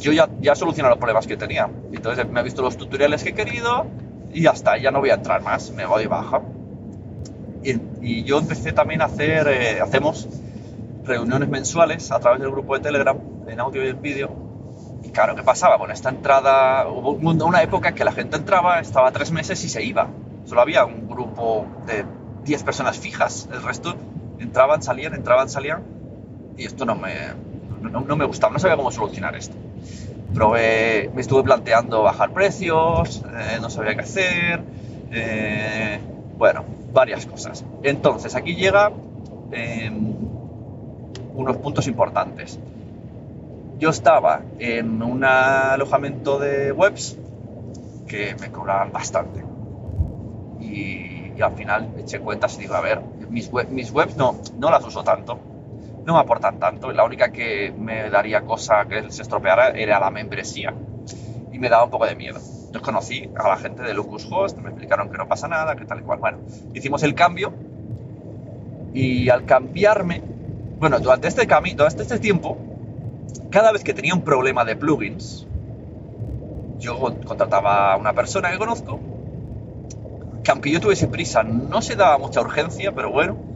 yo 0.00 0.12
ya, 0.12 0.28
ya 0.40 0.52
he 0.52 0.56
solucionado 0.56 0.94
los 0.94 0.98
problemas 0.98 1.26
que 1.26 1.36
tenía. 1.36 1.70
Entonces 1.92 2.28
me 2.28 2.40
he 2.40 2.42
visto 2.42 2.62
los 2.62 2.76
tutoriales 2.76 3.22
que 3.22 3.30
he 3.30 3.34
querido 3.34 3.86
y 4.32 4.42
ya 4.42 4.50
está, 4.50 4.78
ya 4.78 4.90
no 4.90 5.00
voy 5.00 5.10
a 5.10 5.14
entrar 5.14 5.42
más, 5.42 5.70
me 5.72 5.86
voy 5.86 6.02
de 6.02 6.08
baja. 6.08 6.42
Y, 7.62 8.24
yo 8.24 8.38
empecé 8.38 8.72
también 8.72 9.02
a 9.02 9.06
hacer, 9.06 9.46
eh, 9.48 9.80
hacemos 9.80 10.26
reuniones 11.04 11.48
mensuales 11.48 12.10
a 12.10 12.18
través 12.18 12.40
del 12.40 12.50
grupo 12.50 12.74
de 12.74 12.80
Telegram, 12.80 13.18
en 13.46 13.60
audio 13.60 13.84
y 13.84 13.88
en 13.88 14.00
vídeo. 14.00 14.30
Y 15.04 15.10
claro, 15.10 15.34
¿qué 15.34 15.42
pasaba? 15.42 15.76
Con 15.78 15.90
esta 15.90 16.08
entrada, 16.08 16.88
hubo 16.88 17.10
una 17.10 17.62
época 17.62 17.90
en 17.90 17.94
que 17.94 18.04
la 18.04 18.12
gente 18.12 18.36
entraba, 18.36 18.80
estaba 18.80 19.10
tres 19.12 19.30
meses 19.30 19.62
y 19.64 19.68
se 19.68 19.84
iba. 19.84 20.08
Solo 20.46 20.62
había 20.62 20.84
un 20.86 21.08
grupo 21.08 21.66
de 21.86 22.04
10 22.44 22.62
personas 22.62 22.98
fijas, 22.98 23.48
el 23.52 23.62
resto 23.62 23.94
entraban, 24.38 24.82
salían, 24.82 25.14
entraban, 25.14 25.50
salían. 25.50 25.82
Y 26.56 26.64
esto 26.64 26.84
no 26.84 26.94
me, 26.94 27.12
no, 27.80 28.16
me 28.16 28.24
gustaba, 28.24 28.52
no 28.52 28.58
sabía 28.58 28.76
cómo 28.76 28.90
solucionar 28.90 29.34
esto. 29.36 29.56
Probé, 30.34 31.10
me 31.14 31.20
estuve 31.20 31.42
planteando 31.42 32.02
bajar 32.02 32.32
precios, 32.32 33.22
eh, 33.26 33.58
no 33.60 33.70
sabía 33.70 33.94
qué 33.94 34.02
hacer, 34.02 34.62
eh, 35.10 35.98
bueno, 36.36 36.64
varias 36.92 37.26
cosas. 37.26 37.64
Entonces, 37.82 38.34
aquí 38.36 38.54
llega 38.54 38.92
em, 39.50 40.14
unos 41.34 41.56
puntos 41.56 41.86
importantes. 41.86 42.58
Yo 43.78 43.90
estaba 43.90 44.42
en 44.58 45.02
un 45.02 45.24
alojamiento 45.24 46.38
de 46.38 46.70
webs 46.70 47.16
que 48.06 48.36
me 48.40 48.50
cobraban 48.50 48.92
bastante. 48.92 49.42
Y, 50.60 51.08
al 51.40 51.54
final 51.54 51.88
eché 51.98 52.20
cuentas 52.20 52.58
y 52.58 52.60
digo, 52.60 52.74
a 52.74 52.82
ver, 52.82 53.00
mis, 53.30 53.50
mis 53.70 53.90
webs 53.92 54.14
no, 54.18 54.36
no 54.58 54.70
las 54.70 54.84
uso 54.84 55.02
tanto 55.02 55.38
no 56.10 56.16
me 56.16 56.22
aportan 56.22 56.58
tanto. 56.58 56.90
La 56.90 57.04
única 57.04 57.30
que 57.30 57.72
me 57.76 58.10
daría 58.10 58.42
cosa 58.42 58.84
que 58.86 59.10
se 59.12 59.22
estropeara 59.22 59.68
era 59.70 60.00
la 60.00 60.10
membresía. 60.10 60.74
Y 61.52 61.58
me 61.58 61.68
daba 61.68 61.84
un 61.84 61.90
poco 61.90 62.04
de 62.04 62.16
miedo. 62.16 62.40
Yo 62.72 62.82
conocí 62.82 63.30
a 63.36 63.48
la 63.48 63.56
gente 63.56 63.82
de 63.82 63.94
Lucas 63.94 64.26
Host, 64.28 64.58
me 64.58 64.70
explicaron 64.70 65.08
que 65.08 65.18
no 65.18 65.28
pasa 65.28 65.46
nada, 65.46 65.76
que 65.76 65.84
tal 65.84 66.00
y 66.00 66.02
cual. 66.02 66.18
Bueno, 66.18 66.38
hicimos 66.74 67.04
el 67.04 67.14
cambio 67.14 67.52
y 68.92 69.28
al 69.28 69.44
cambiarme, 69.44 70.20
bueno, 70.80 70.98
durante 70.98 71.28
este 71.28 71.46
camino, 71.46 71.76
durante 71.78 72.02
este 72.02 72.18
tiempo, 72.18 72.58
cada 73.50 73.70
vez 73.70 73.84
que 73.84 73.94
tenía 73.94 74.14
un 74.14 74.22
problema 74.22 74.64
de 74.64 74.74
plugins, 74.74 75.46
yo 76.80 76.98
contrataba 77.24 77.92
a 77.92 77.96
una 77.96 78.14
persona 78.14 78.50
que 78.50 78.58
conozco, 78.58 78.98
que 80.42 80.50
aunque 80.50 80.72
yo 80.72 80.80
tuviese 80.80 81.06
prisa, 81.06 81.44
no 81.44 81.82
se 81.82 81.94
daba 81.94 82.18
mucha 82.18 82.40
urgencia, 82.40 82.92
pero 82.92 83.12
bueno, 83.12 83.49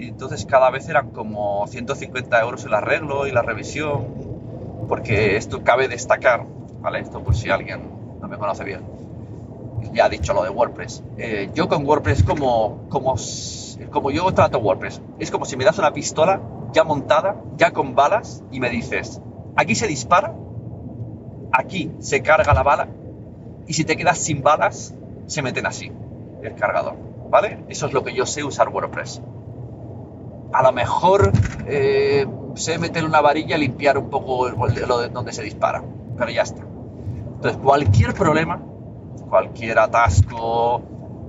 y 0.00 0.08
entonces 0.08 0.46
cada 0.46 0.70
vez 0.70 0.88
eran 0.88 1.10
como 1.10 1.66
150 1.66 2.40
euros 2.40 2.64
el 2.64 2.72
arreglo 2.72 3.26
y 3.26 3.32
la 3.32 3.42
revisión, 3.42 4.06
porque 4.88 5.36
esto 5.36 5.62
cabe 5.62 5.88
destacar, 5.88 6.46
¿vale? 6.80 7.00
Esto 7.00 7.22
por 7.22 7.36
si 7.36 7.50
alguien 7.50 7.82
no 8.18 8.26
me 8.26 8.38
conoce 8.38 8.64
bien. 8.64 8.80
Ya 9.92 10.06
ha 10.06 10.08
dicho 10.08 10.32
lo 10.32 10.42
de 10.42 10.48
WordPress. 10.48 11.02
Eh, 11.18 11.50
yo 11.54 11.68
con 11.68 11.86
WordPress 11.86 12.22
como, 12.22 12.86
como, 12.88 13.14
como 13.90 14.10
yo 14.10 14.32
trato 14.32 14.58
WordPress, 14.58 15.02
es 15.18 15.30
como 15.30 15.44
si 15.44 15.58
me 15.58 15.66
das 15.66 15.78
una 15.78 15.92
pistola 15.92 16.40
ya 16.72 16.82
montada, 16.82 17.36
ya 17.58 17.72
con 17.72 17.94
balas, 17.94 18.42
y 18.50 18.58
me 18.58 18.70
dices, 18.70 19.20
aquí 19.54 19.74
se 19.74 19.86
dispara, 19.86 20.34
aquí 21.52 21.92
se 21.98 22.22
carga 22.22 22.54
la 22.54 22.62
bala, 22.62 22.88
y 23.66 23.74
si 23.74 23.84
te 23.84 23.96
quedas 23.96 24.16
sin 24.16 24.42
balas, 24.42 24.94
se 25.26 25.42
meten 25.42 25.66
así, 25.66 25.92
el 26.42 26.54
cargador, 26.54 26.96
¿vale? 27.28 27.64
Eso 27.68 27.86
es 27.86 27.92
lo 27.92 28.02
que 28.02 28.14
yo 28.14 28.24
sé 28.24 28.44
usar 28.44 28.70
WordPress 28.70 29.20
a 30.52 30.62
lo 30.62 30.72
mejor 30.72 31.32
eh, 31.66 32.26
sé 32.54 32.78
meter 32.78 33.04
una 33.04 33.20
varilla 33.20 33.56
y 33.56 33.60
limpiar 33.60 33.98
un 33.98 34.10
poco 34.10 34.48
lo 34.48 34.98
de 34.98 35.08
donde 35.08 35.32
se 35.32 35.42
dispara, 35.42 35.82
pero 36.16 36.30
ya 36.30 36.42
está. 36.42 36.62
Entonces, 36.62 37.60
cualquier 37.62 38.14
problema, 38.14 38.60
cualquier 39.28 39.78
atasco, 39.78 40.82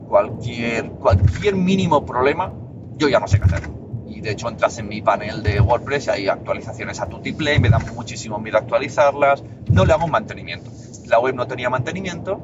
cualquier, 0.07 0.89
cualquier 0.91 1.55
mínimo 1.55 2.05
problema, 2.05 2.51
yo 2.97 3.07
ya 3.07 3.19
no 3.19 3.27
sé 3.27 3.39
qué 3.39 3.45
hacer. 3.45 3.69
Y 4.07 4.19
de 4.19 4.31
hecho 4.31 4.49
entras 4.49 4.77
en 4.77 4.89
mi 4.89 5.01
panel 5.01 5.41
de 5.41 5.61
WordPress 5.61 6.07
y 6.07 6.09
hay 6.09 6.27
actualizaciones 6.27 6.99
a 6.99 7.07
tutiple, 7.07 7.59
me 7.59 7.69
dan 7.69 7.81
muchísimo 7.95 8.39
miedo 8.39 8.57
actualizarlas, 8.57 9.43
no 9.69 9.85
le 9.85 9.93
hago 9.93 10.07
mantenimiento. 10.07 10.69
La 11.07 11.19
web 11.19 11.35
no 11.35 11.47
tenía 11.47 11.69
mantenimiento 11.69 12.41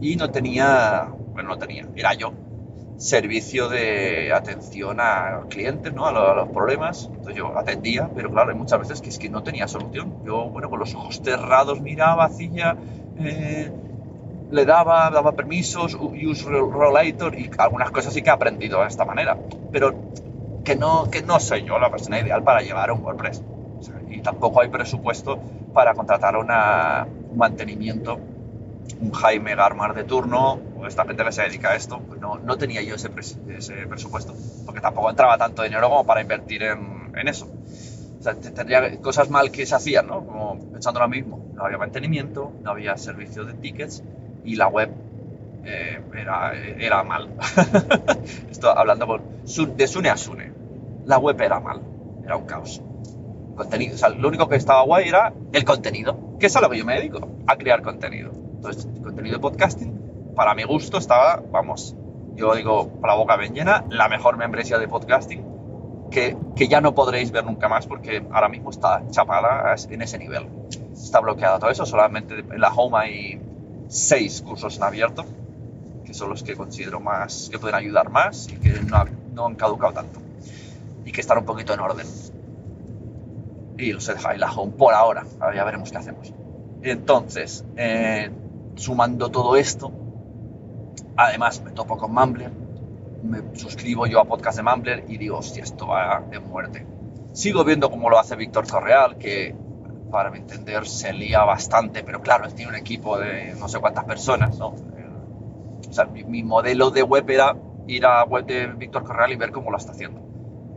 y 0.00 0.16
no 0.16 0.30
tenía, 0.30 1.08
bueno, 1.34 1.50
no 1.50 1.58
tenía, 1.58 1.86
era 1.94 2.14
yo 2.14 2.32
servicio 3.00 3.70
de 3.70 4.30
atención 4.30 4.98
a 5.00 5.46
clientes, 5.48 5.92
¿no? 5.94 6.06
a, 6.06 6.12
los, 6.12 6.48
problemas. 6.50 7.08
Entonces 7.10 7.34
yo 7.34 7.56
atendía, 7.56 8.10
pero 8.14 8.30
claro, 8.30 8.50
hay 8.50 8.56
muchas 8.56 8.78
veces 8.78 9.00
que 9.00 9.08
es 9.08 9.18
que 9.18 9.30
no 9.30 9.42
tenía 9.42 9.66
solución. 9.66 10.22
Yo, 10.24 10.50
bueno, 10.50 10.68
con 10.68 10.78
los 10.78 10.94
ojos 10.94 11.20
cerrados 11.24 11.80
miraba, 11.80 12.26
hacía, 12.26 12.76
eh, 13.18 13.72
le 14.50 14.64
daba, 14.66 15.08
daba 15.08 15.32
permisos, 15.32 15.94
use 15.94 16.44
rollator 16.44 17.34
y 17.38 17.50
algunas 17.56 17.90
cosas 17.90 18.12
sí 18.12 18.20
que 18.20 18.28
he 18.28 18.32
aprendido 18.32 18.82
de 18.82 18.88
esta 18.88 19.06
manera. 19.06 19.38
Pero 19.72 19.94
que 20.62 20.76
no, 20.76 21.10
que 21.10 21.22
no 21.22 21.40
soy 21.40 21.64
yo 21.64 21.78
la 21.78 21.90
persona 21.90 22.20
ideal 22.20 22.42
para 22.42 22.60
llevar 22.60 22.92
un 22.92 23.02
WordPress. 23.02 23.42
y 24.10 24.20
tampoco 24.20 24.60
hay 24.60 24.68
presupuesto 24.68 25.38
para 25.72 25.94
contratar 25.94 26.36
un 26.36 26.48
mantenimiento 27.34 28.18
un 29.00 29.12
Jaime 29.12 29.54
Garmar 29.54 29.94
de 29.94 30.04
turno, 30.04 30.58
esta 30.86 31.04
gente 31.04 31.24
que 31.24 31.32
se 31.32 31.42
dedica 31.42 31.70
a 31.70 31.76
esto, 31.76 31.98
pues 32.00 32.20
no, 32.20 32.38
no 32.38 32.56
tenía 32.58 32.82
yo 32.82 32.94
ese, 32.94 33.10
ese, 33.56 33.74
presupuesto, 33.86 34.34
porque 34.66 34.80
tampoco 34.80 35.10
entraba 35.10 35.36
tanto 35.38 35.62
dinero 35.62 35.88
como 35.88 36.04
para 36.04 36.20
invertir 36.20 36.62
en, 36.62 37.12
en, 37.14 37.28
eso. 37.28 37.46
O 37.46 38.22
sea, 38.22 38.34
te- 38.34 38.50
tendría 38.50 39.00
cosas 39.00 39.30
mal 39.30 39.50
que 39.50 39.64
se 39.66 39.74
hacían, 39.74 40.06
¿no? 40.06 40.24
Como 40.24 40.58
pensando 40.72 41.00
lo 41.00 41.08
mismo, 41.08 41.44
no 41.54 41.64
había 41.64 41.78
mantenimiento, 41.78 42.52
no 42.62 42.70
había 42.70 42.96
servicio 42.96 43.44
de 43.44 43.54
tickets 43.54 44.02
y 44.44 44.56
la 44.56 44.68
web 44.68 44.90
eh, 45.64 46.00
era, 46.16 46.52
era 46.54 47.02
mal. 47.02 47.28
Esto 48.50 48.76
hablando 48.76 49.20
Su- 49.44 49.74
de 49.74 49.86
Sune 49.86 50.10
a 50.10 50.16
Sune. 50.16 50.52
La 51.06 51.18
web 51.18 51.40
era 51.40 51.60
mal, 51.60 51.80
era 52.24 52.36
un 52.36 52.46
caos. 52.46 52.80
Contenido, 53.56 53.94
o 53.94 53.98
sea, 53.98 54.08
lo 54.10 54.28
único 54.28 54.48
que 54.48 54.56
estaba 54.56 54.82
guay 54.84 55.08
era 55.08 55.32
el 55.52 55.64
contenido, 55.64 56.36
que 56.38 56.46
es 56.46 56.56
a 56.56 56.60
lo 56.60 56.70
que 56.70 56.78
yo 56.78 56.84
me 56.84 56.94
dedico, 56.94 57.28
a 57.46 57.56
crear 57.56 57.82
contenido. 57.82 58.30
Entonces, 58.32 58.86
contenido 59.02 59.36
de 59.36 59.40
podcasting, 59.40 59.99
para 60.34 60.54
mi 60.54 60.64
gusto, 60.64 60.98
estaba, 60.98 61.42
vamos, 61.50 61.94
yo 62.34 62.54
digo 62.54 62.90
la 63.02 63.14
boca 63.14 63.36
bien 63.36 63.54
llena, 63.54 63.84
la 63.88 64.08
mejor 64.08 64.36
membresía 64.36 64.78
de 64.78 64.88
podcasting 64.88 65.50
que, 66.10 66.36
que 66.56 66.68
ya 66.68 66.80
no 66.80 66.94
podréis 66.94 67.30
ver 67.30 67.44
nunca 67.44 67.68
más 67.68 67.86
porque 67.86 68.22
ahora 68.32 68.48
mismo 68.48 68.70
está 68.70 69.02
chapada 69.10 69.74
en 69.88 70.02
ese 70.02 70.18
nivel. 70.18 70.46
Está 70.92 71.20
bloqueado 71.20 71.58
todo 71.58 71.70
eso, 71.70 71.86
solamente 71.86 72.40
en 72.40 72.60
la 72.60 72.68
home 72.68 72.98
hay 72.98 73.40
seis 73.88 74.42
cursos 74.42 74.76
en 74.76 74.82
abierto, 74.82 75.24
que 76.04 76.12
son 76.12 76.28
los 76.28 76.42
que 76.42 76.56
considero 76.56 77.00
más, 77.00 77.48
que 77.50 77.58
pueden 77.58 77.76
ayudar 77.76 78.10
más 78.10 78.48
y 78.48 78.56
que 78.56 78.70
no, 78.82 79.04
no 79.32 79.46
han 79.46 79.54
caducado 79.54 79.92
tanto. 79.92 80.20
Y 81.04 81.12
que 81.12 81.20
están 81.20 81.38
un 81.38 81.44
poquito 81.44 81.72
en 81.72 81.80
orden. 81.80 82.06
Y 83.78 83.92
los 83.92 84.08
he 84.08 84.14
dejado 84.14 84.34
en 84.34 84.40
la 84.40 84.52
home 84.52 84.72
por 84.72 84.92
ahora, 84.92 85.24
ahora 85.40 85.56
ya 85.56 85.64
veremos 85.64 85.90
qué 85.90 85.98
hacemos. 85.98 86.32
Entonces, 86.82 87.64
eh, 87.76 88.30
sumando 88.74 89.30
todo 89.30 89.56
esto, 89.56 89.92
además 91.26 91.62
me 91.62 91.70
topo 91.72 91.96
con 91.96 92.12
Mumbler, 92.12 92.50
me 93.22 93.54
suscribo 93.54 94.06
yo 94.06 94.20
a 94.20 94.24
podcast 94.24 94.56
de 94.56 94.62
Mumbler 94.62 95.04
y 95.08 95.18
digo, 95.18 95.38
hostia, 95.38 95.62
esto 95.62 95.88
va 95.88 96.22
de 96.30 96.40
muerte. 96.40 96.86
Sigo 97.32 97.64
viendo 97.64 97.90
cómo 97.90 98.08
lo 98.08 98.18
hace 98.18 98.36
Víctor 98.36 98.66
Correal, 98.66 99.16
que 99.18 99.54
para 100.10 100.30
mi 100.30 100.38
entender 100.38 100.86
se 100.86 101.12
lía 101.12 101.44
bastante, 101.44 102.02
pero 102.02 102.20
claro, 102.20 102.46
él 102.46 102.54
tiene 102.54 102.70
un 102.70 102.76
equipo 102.76 103.18
de 103.18 103.54
no 103.58 103.68
sé 103.68 103.78
cuántas 103.78 104.04
personas, 104.04 104.58
¿no? 104.58 104.68
O 105.88 105.92
sea, 105.92 106.06
mi, 106.06 106.42
modelo 106.42 106.90
de 106.90 107.02
web 107.02 107.28
era 107.30 107.54
ir 107.86 108.06
a 108.06 108.24
web 108.24 108.46
de 108.46 108.66
Víctor 108.68 109.04
Correal 109.04 109.32
y 109.32 109.36
ver 109.36 109.50
cómo 109.50 109.70
lo 109.70 109.76
está 109.76 109.92
haciendo. 109.92 110.20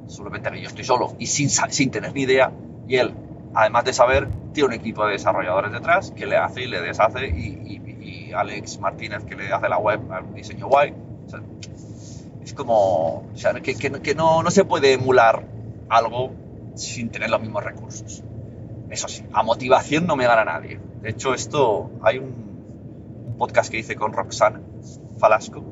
Solamente 0.07 0.51
que 0.51 0.61
yo 0.61 0.67
estoy 0.67 0.83
solo 0.83 1.15
y 1.19 1.27
sin, 1.27 1.49
sin 1.49 1.89
tener 1.89 2.13
ni 2.13 2.21
idea, 2.23 2.51
y 2.87 2.97
él, 2.97 3.13
además 3.53 3.85
de 3.85 3.93
saber, 3.93 4.27
tiene 4.51 4.67
un 4.67 4.73
equipo 4.73 5.05
de 5.05 5.13
desarrolladores 5.13 5.71
detrás 5.71 6.11
que 6.11 6.25
le 6.25 6.37
hace 6.37 6.63
y 6.63 6.67
le 6.67 6.81
deshace, 6.81 7.27
y- 7.27 7.92
Alex 8.33 8.79
Martínez 8.79 9.23
que 9.25 9.35
le 9.35 9.51
hace 9.51 9.69
la 9.69 9.77
web, 9.77 10.01
un 10.27 10.33
diseño 10.33 10.67
guay. 10.67 10.93
Es 12.43 12.53
como, 12.53 13.23
o 13.33 13.37
sea, 13.37 13.53
que, 13.53 13.75
que 13.75 14.15
no- 14.15 14.43
se 14.51 14.65
puede 14.65 14.93
emular 14.93 15.45
algo 15.89 16.31
sin 16.75 17.09
tener 17.09 17.29
los 17.29 17.41
mismos 17.41 17.63
recursos. 17.63 18.23
Eso 18.89 19.07
sí, 19.07 19.23
a 19.31 19.43
motivación 19.43 20.05
no 20.05 20.15
me 20.15 20.27
gana 20.27 20.45
nadie. 20.45 20.79
De 21.01 21.09
hecho, 21.09 21.33
esto, 21.33 21.89
hay 22.01 22.19
un, 22.19 22.53
podcast 23.37 23.71
que 23.71 23.79
hice 23.79 23.95
con 23.95 24.13
Roxana 24.13 24.61
Falasco, 25.17 25.63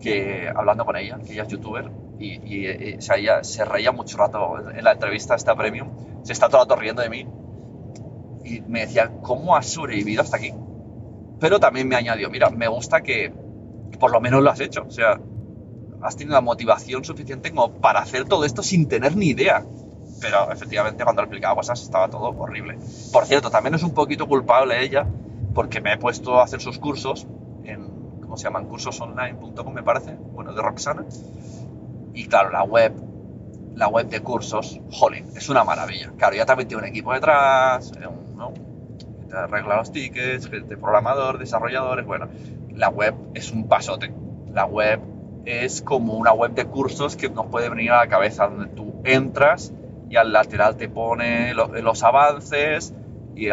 que 0.00 0.48
hablando 0.54 0.84
con 0.84 0.96
ella, 0.96 1.18
que 1.24 1.32
ella 1.32 1.42
es 1.44 1.48
youtuber, 1.48 1.90
y, 2.18 2.32
y, 2.44 2.66
eh, 2.66 2.96
o 2.98 3.02
sea, 3.02 3.16
ella 3.16 3.44
se 3.44 3.64
reía 3.64 3.92
mucho 3.92 4.16
rato 4.16 4.56
en 4.70 4.82
la 4.84 4.92
entrevista 4.92 5.34
esta 5.34 5.54
premium, 5.54 5.88
se 6.22 6.32
está 6.32 6.48
todo 6.48 6.62
el 6.62 6.68
rato 6.68 6.80
riendo 6.80 7.02
de 7.02 7.08
mí, 7.08 7.26
y 8.44 8.60
me 8.62 8.80
decía, 8.80 9.10
¿cómo 9.22 9.56
has 9.56 9.66
sobrevivido 9.66 10.22
hasta 10.22 10.36
aquí? 10.36 10.52
Pero 11.40 11.60
también 11.60 11.88
me 11.88 11.96
añadió, 11.96 12.30
mira, 12.30 12.50
me 12.50 12.68
gusta 12.68 13.02
que, 13.02 13.32
por 13.98 14.10
lo 14.10 14.20
menos 14.20 14.42
lo 14.42 14.50
has 14.50 14.60
hecho, 14.60 14.84
o 14.86 14.90
sea, 14.90 15.20
has 16.02 16.16
tenido 16.16 16.34
la 16.34 16.40
motivación 16.40 17.04
suficiente 17.04 17.50
como 17.50 17.72
para 17.72 18.00
hacer 18.00 18.24
todo 18.26 18.44
esto 18.44 18.62
sin 18.62 18.88
tener 18.88 19.16
ni 19.16 19.28
idea. 19.28 19.64
Pero 20.20 20.50
efectivamente 20.50 21.04
cuando 21.04 21.22
le 21.22 21.26
explicaba 21.26 21.54
cosas 21.56 21.82
estaba 21.82 22.08
todo 22.08 22.28
horrible. 22.38 22.78
Por 23.12 23.26
cierto, 23.26 23.50
también 23.50 23.74
es 23.74 23.82
un 23.82 23.92
poquito 23.92 24.26
culpable 24.26 24.82
ella 24.82 25.06
porque 25.54 25.80
me 25.80 25.92
he 25.92 25.98
puesto 25.98 26.40
a 26.40 26.44
hacer 26.44 26.60
sus 26.60 26.78
cursos 26.78 27.26
en, 27.64 27.88
¿cómo 28.22 28.36
se 28.36 28.44
llaman? 28.44 28.66
Cursosonline.com 28.66 29.72
me 29.74 29.82
parece, 29.82 30.14
bueno, 30.32 30.52
de 30.54 30.62
Roxana. 30.62 31.04
Y 32.14 32.26
claro, 32.26 32.50
la 32.50 32.62
web, 32.62 32.92
la 33.74 33.88
web 33.88 34.08
de 34.08 34.20
cursos, 34.20 34.80
jolín, 34.92 35.26
es 35.36 35.48
una 35.48 35.64
maravilla. 35.64 36.12
Claro, 36.16 36.36
ya 36.36 36.46
también 36.46 36.68
tiene 36.68 36.82
un 36.84 36.88
equipo 36.88 37.12
detrás, 37.12 37.92
eh, 38.00 38.06
un- 38.06 38.23
te 39.34 39.40
arregla 39.40 39.76
los 39.76 39.92
tickets, 39.92 40.48
gente 40.48 40.76
programador, 40.76 41.38
desarrolladores, 41.38 42.06
bueno, 42.06 42.28
la 42.70 42.88
web 42.88 43.14
es 43.34 43.50
un 43.52 43.68
pasote. 43.68 44.12
La 44.52 44.64
web 44.66 45.00
es 45.44 45.82
como 45.82 46.14
una 46.14 46.32
web 46.32 46.52
de 46.52 46.64
cursos 46.64 47.16
que 47.16 47.28
nos 47.28 47.46
puede 47.46 47.68
venir 47.68 47.90
a 47.90 47.98
la 47.98 48.06
cabeza, 48.08 48.46
donde 48.46 48.66
tú 48.66 48.94
entras 49.04 49.72
y 50.08 50.16
al 50.16 50.32
lateral 50.32 50.76
te 50.76 50.88
pone 50.88 51.52
lo- 51.54 51.68
los 51.68 52.02
avances 52.02 52.94
y 53.34 53.48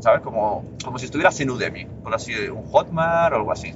¿sabes? 0.00 0.20
Como, 0.22 0.64
como 0.84 0.98
si 0.98 1.06
estuvieras 1.06 1.38
en 1.40 1.50
Udemy, 1.50 1.86
por 2.02 2.14
así 2.14 2.32
un 2.48 2.64
Hotmart 2.66 3.32
o 3.32 3.36
algo 3.36 3.52
así. 3.52 3.72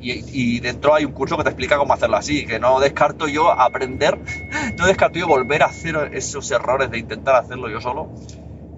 Y 0.00 0.60
dentro 0.60 0.94
hay 0.94 1.04
un 1.04 1.12
curso 1.12 1.36
que 1.36 1.42
te 1.42 1.48
explica 1.48 1.76
cómo 1.76 1.92
hacerlo 1.92 2.16
así, 2.16 2.46
que 2.46 2.60
no 2.60 2.78
descarto 2.78 3.26
yo 3.26 3.50
aprender, 3.50 4.18
no 4.78 4.86
descarto 4.86 5.18
yo 5.18 5.26
volver 5.26 5.62
a 5.62 5.66
hacer 5.66 6.10
esos 6.12 6.50
errores 6.52 6.90
de 6.90 6.98
intentar 6.98 7.34
hacerlo 7.34 7.68
yo 7.68 7.80
solo, 7.80 8.08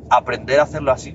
aprender 0.08 0.60
a 0.60 0.62
hacerlo 0.62 0.92
así 0.92 1.14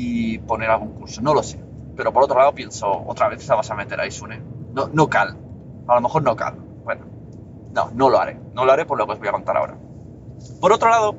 y 0.00 0.38
poner 0.38 0.70
algún 0.70 0.92
curso, 0.92 1.20
no 1.20 1.34
lo 1.34 1.42
sé. 1.42 1.58
Pero 1.96 2.12
por 2.12 2.22
otro 2.22 2.38
lado 2.38 2.54
pienso, 2.54 2.86
otra 2.88 3.28
vez 3.28 3.44
te 3.44 3.52
vas 3.52 3.68
a 3.68 3.74
meter 3.74 4.00
ahí, 4.00 4.12
Sune. 4.12 4.40
No, 4.72 4.88
no 4.92 5.10
cal. 5.10 5.36
A 5.88 5.96
lo 5.96 6.00
mejor 6.00 6.22
no 6.22 6.36
cal. 6.36 6.54
Bueno, 6.84 7.04
no, 7.74 7.90
no 7.92 8.08
lo 8.08 8.20
haré. 8.20 8.38
No 8.54 8.64
lo 8.64 8.70
haré 8.70 8.86
por 8.86 8.96
lo 8.96 9.06
que 9.06 9.14
os 9.14 9.18
voy 9.18 9.26
a 9.26 9.32
contar 9.32 9.56
ahora. 9.56 9.76
Por 10.60 10.72
otro 10.72 10.88
lado, 10.88 11.16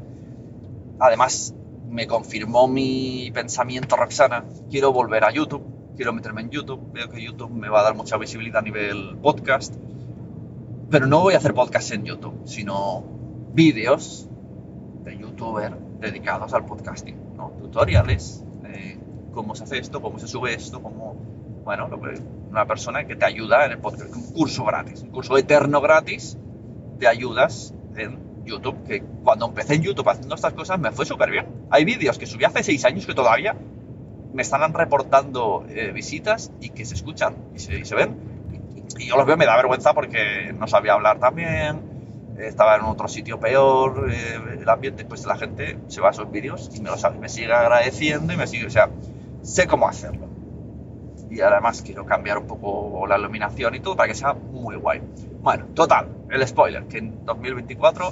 además 0.98 1.54
me 1.90 2.08
confirmó 2.08 2.70
mi 2.70 3.32
pensamiento 3.34 3.98
Roxana, 3.98 4.46
quiero 4.70 4.94
volver 4.94 5.26
a 5.26 5.32
YouTube, 5.32 5.96
quiero 5.98 6.14
meterme 6.14 6.42
en 6.42 6.50
YouTube, 6.50 6.94
veo 6.94 7.10
que 7.10 7.22
YouTube 7.22 7.52
me 7.52 7.68
va 7.68 7.82
a 7.82 7.84
dar 7.84 7.96
mucha 7.96 8.16
visibilidad 8.16 8.60
a 8.60 8.62
nivel 8.62 9.18
podcast, 9.22 9.76
pero 10.90 11.06
no 11.06 11.20
voy 11.20 11.34
a 11.34 11.38
hacer 11.38 11.54
podcast 11.54 11.92
en 11.92 12.06
YouTube, 12.06 12.44
sino 12.46 13.04
vídeos 13.54 14.30
de 15.04 15.18
youtuber 15.18 15.78
dedicados 16.00 16.54
al 16.54 16.66
podcasting, 16.66 17.36
¿no? 17.36 17.52
tutoriales, 17.60 18.46
eh, 18.74 18.98
cómo 19.34 19.56
se 19.56 19.64
hace 19.64 19.78
esto, 19.78 20.02
cómo 20.02 20.20
se 20.20 20.28
sube 20.28 20.54
esto, 20.54 20.82
cómo, 20.82 21.16
bueno, 21.64 21.90
una 22.50 22.66
persona 22.66 23.06
que 23.06 23.16
te 23.16 23.26
ayuda 23.26 23.66
en 23.66 23.72
el 23.74 23.78
podcast, 23.80 24.16
un 24.16 24.34
curso 24.34 24.66
gratis, 24.66 25.02
un 25.02 25.12
curso 25.12 25.38
eterno 25.38 25.82
gratis 25.82 26.38
de 26.98 27.08
ayudas 27.08 27.74
en 27.96 28.44
YouTube, 28.46 28.84
que 28.86 29.02
cuando 29.24 29.46
empecé 29.48 29.76
en 29.76 29.84
YouTube 29.84 30.10
haciendo 30.10 30.36
estas 30.36 30.54
cosas 30.54 30.80
me 30.80 30.92
fue 30.92 31.06
súper 31.06 31.32
bien. 31.32 31.46
Hay 31.70 31.86
vídeos 31.86 32.18
que 32.18 32.26
subí 32.26 32.46
hace 32.46 32.64
seis 32.64 32.84
años 32.86 33.06
que 33.06 33.14
todavía 33.14 33.56
me 34.34 34.42
están 34.42 34.74
reportando 34.74 35.66
eh, 35.70 35.92
visitas 35.92 36.52
y 36.60 36.70
que 36.70 36.86
se 36.86 36.96
escuchan 36.96 37.36
y 37.56 37.60
se, 37.60 37.96
ven. 37.96 38.16
Y, 38.98 39.08
yo 39.08 39.16
los 39.16 39.26
veo, 39.26 39.38
me 39.38 39.46
da 39.46 39.56
vergüenza 39.56 39.94
porque 39.94 40.54
no 40.58 40.68
sabía 40.68 40.94
hablar 40.94 41.20
también, 41.20 41.89
estaba 42.40 42.76
en 42.78 42.84
otro 42.84 43.08
sitio 43.08 43.40
peor, 43.40 44.10
eh, 44.12 44.40
el 44.60 44.70
ambiente, 44.70 45.06
pues 45.06 45.26
la 45.26 45.38
gente 45.38 45.78
se 45.88 46.02
va 46.02 46.10
a 46.10 46.12
esos 46.12 46.32
vídeos 46.32 46.70
y 46.74 46.82
me, 46.82 46.90
los, 46.90 47.04
me 47.20 47.30
sigue 47.30 47.52
agradeciendo 47.52 48.34
y 48.34 48.38
me 48.38 48.48
sigue, 48.48 48.68
o 48.68 48.70
sea, 48.70 48.90
sé 49.42 49.68
cómo 49.68 49.88
hacerlo. 49.88 50.28
Y 51.30 51.42
además 51.42 51.82
quiero 51.84 52.06
cambiar 52.06 52.40
un 52.40 52.48
poco 52.48 53.06
la 53.06 53.18
iluminación 53.18 53.76
y 53.76 53.80
todo 53.80 53.96
para 53.96 54.08
que 54.08 54.16
sea 54.16 54.34
muy 54.34 54.76
guay. 54.76 55.02
Bueno, 55.42 55.68
total, 55.76 56.08
el 56.30 56.48
spoiler, 56.48 56.86
que 56.86 56.98
en 56.98 57.26
2024 57.26 58.12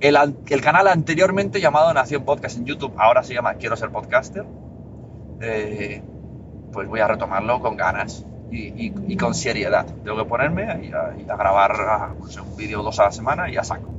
el, 0.00 0.16
el 0.48 0.60
canal 0.60 0.88
anteriormente 0.88 1.60
llamado 1.60 1.92
Nación 1.92 2.24
Podcast 2.24 2.58
en 2.58 2.64
YouTube, 2.64 2.92
ahora 2.96 3.22
se 3.22 3.34
llama 3.34 3.54
Quiero 3.54 3.76
ser 3.76 3.90
podcaster, 3.90 4.44
eh, 5.40 6.02
pues 6.72 6.88
voy 6.88 7.00
a 7.00 7.08
retomarlo 7.08 7.60
con 7.60 7.76
ganas 7.76 8.24
y, 8.52 8.86
y- 8.86 8.94
y 9.08 9.16
con 9.16 9.34
seriedad. 9.34 9.86
Tengo 10.04 10.18
que 10.18 10.24
ponerme 10.26 10.64
a, 10.64 10.74
a 11.32 11.36
grabar 11.36 11.72
pues, 12.18 12.36
un 12.38 12.56
vídeo 12.56 12.82
dos 12.82 12.98
a 13.00 13.04
la 13.04 13.12
semana 13.12 13.48
y 13.50 13.54
ya 13.54 13.64
saco. 13.64 13.90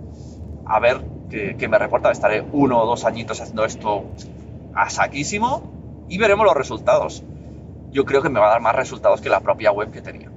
A 0.66 0.80
ver 0.80 1.02
qué, 1.30 1.56
qué 1.58 1.68
me 1.68 1.78
reporta. 1.80 2.12
Estaré 2.12 2.46
uno 2.52 2.82
o 2.82 2.86
dos 2.86 3.06
añitos 3.06 3.42
haciendo 3.42 3.66
esto 3.66 4.06
a 4.74 4.90
saquísimo 4.90 6.06
y 6.10 6.18
veremos 6.18 6.46
los 6.46 6.56
resultados. 6.56 7.24
Yo 7.92 8.06
creo 8.06 8.22
que 8.22 8.30
me 8.30 8.40
va 8.40 8.48
a 8.48 8.52
dar 8.52 8.62
más 8.62 8.76
resultados 8.76 9.22
que 9.22 9.30
la 9.30 9.42
propia 9.42 9.72
web 9.72 9.92
que 9.92 10.02
tenía. 10.02 10.30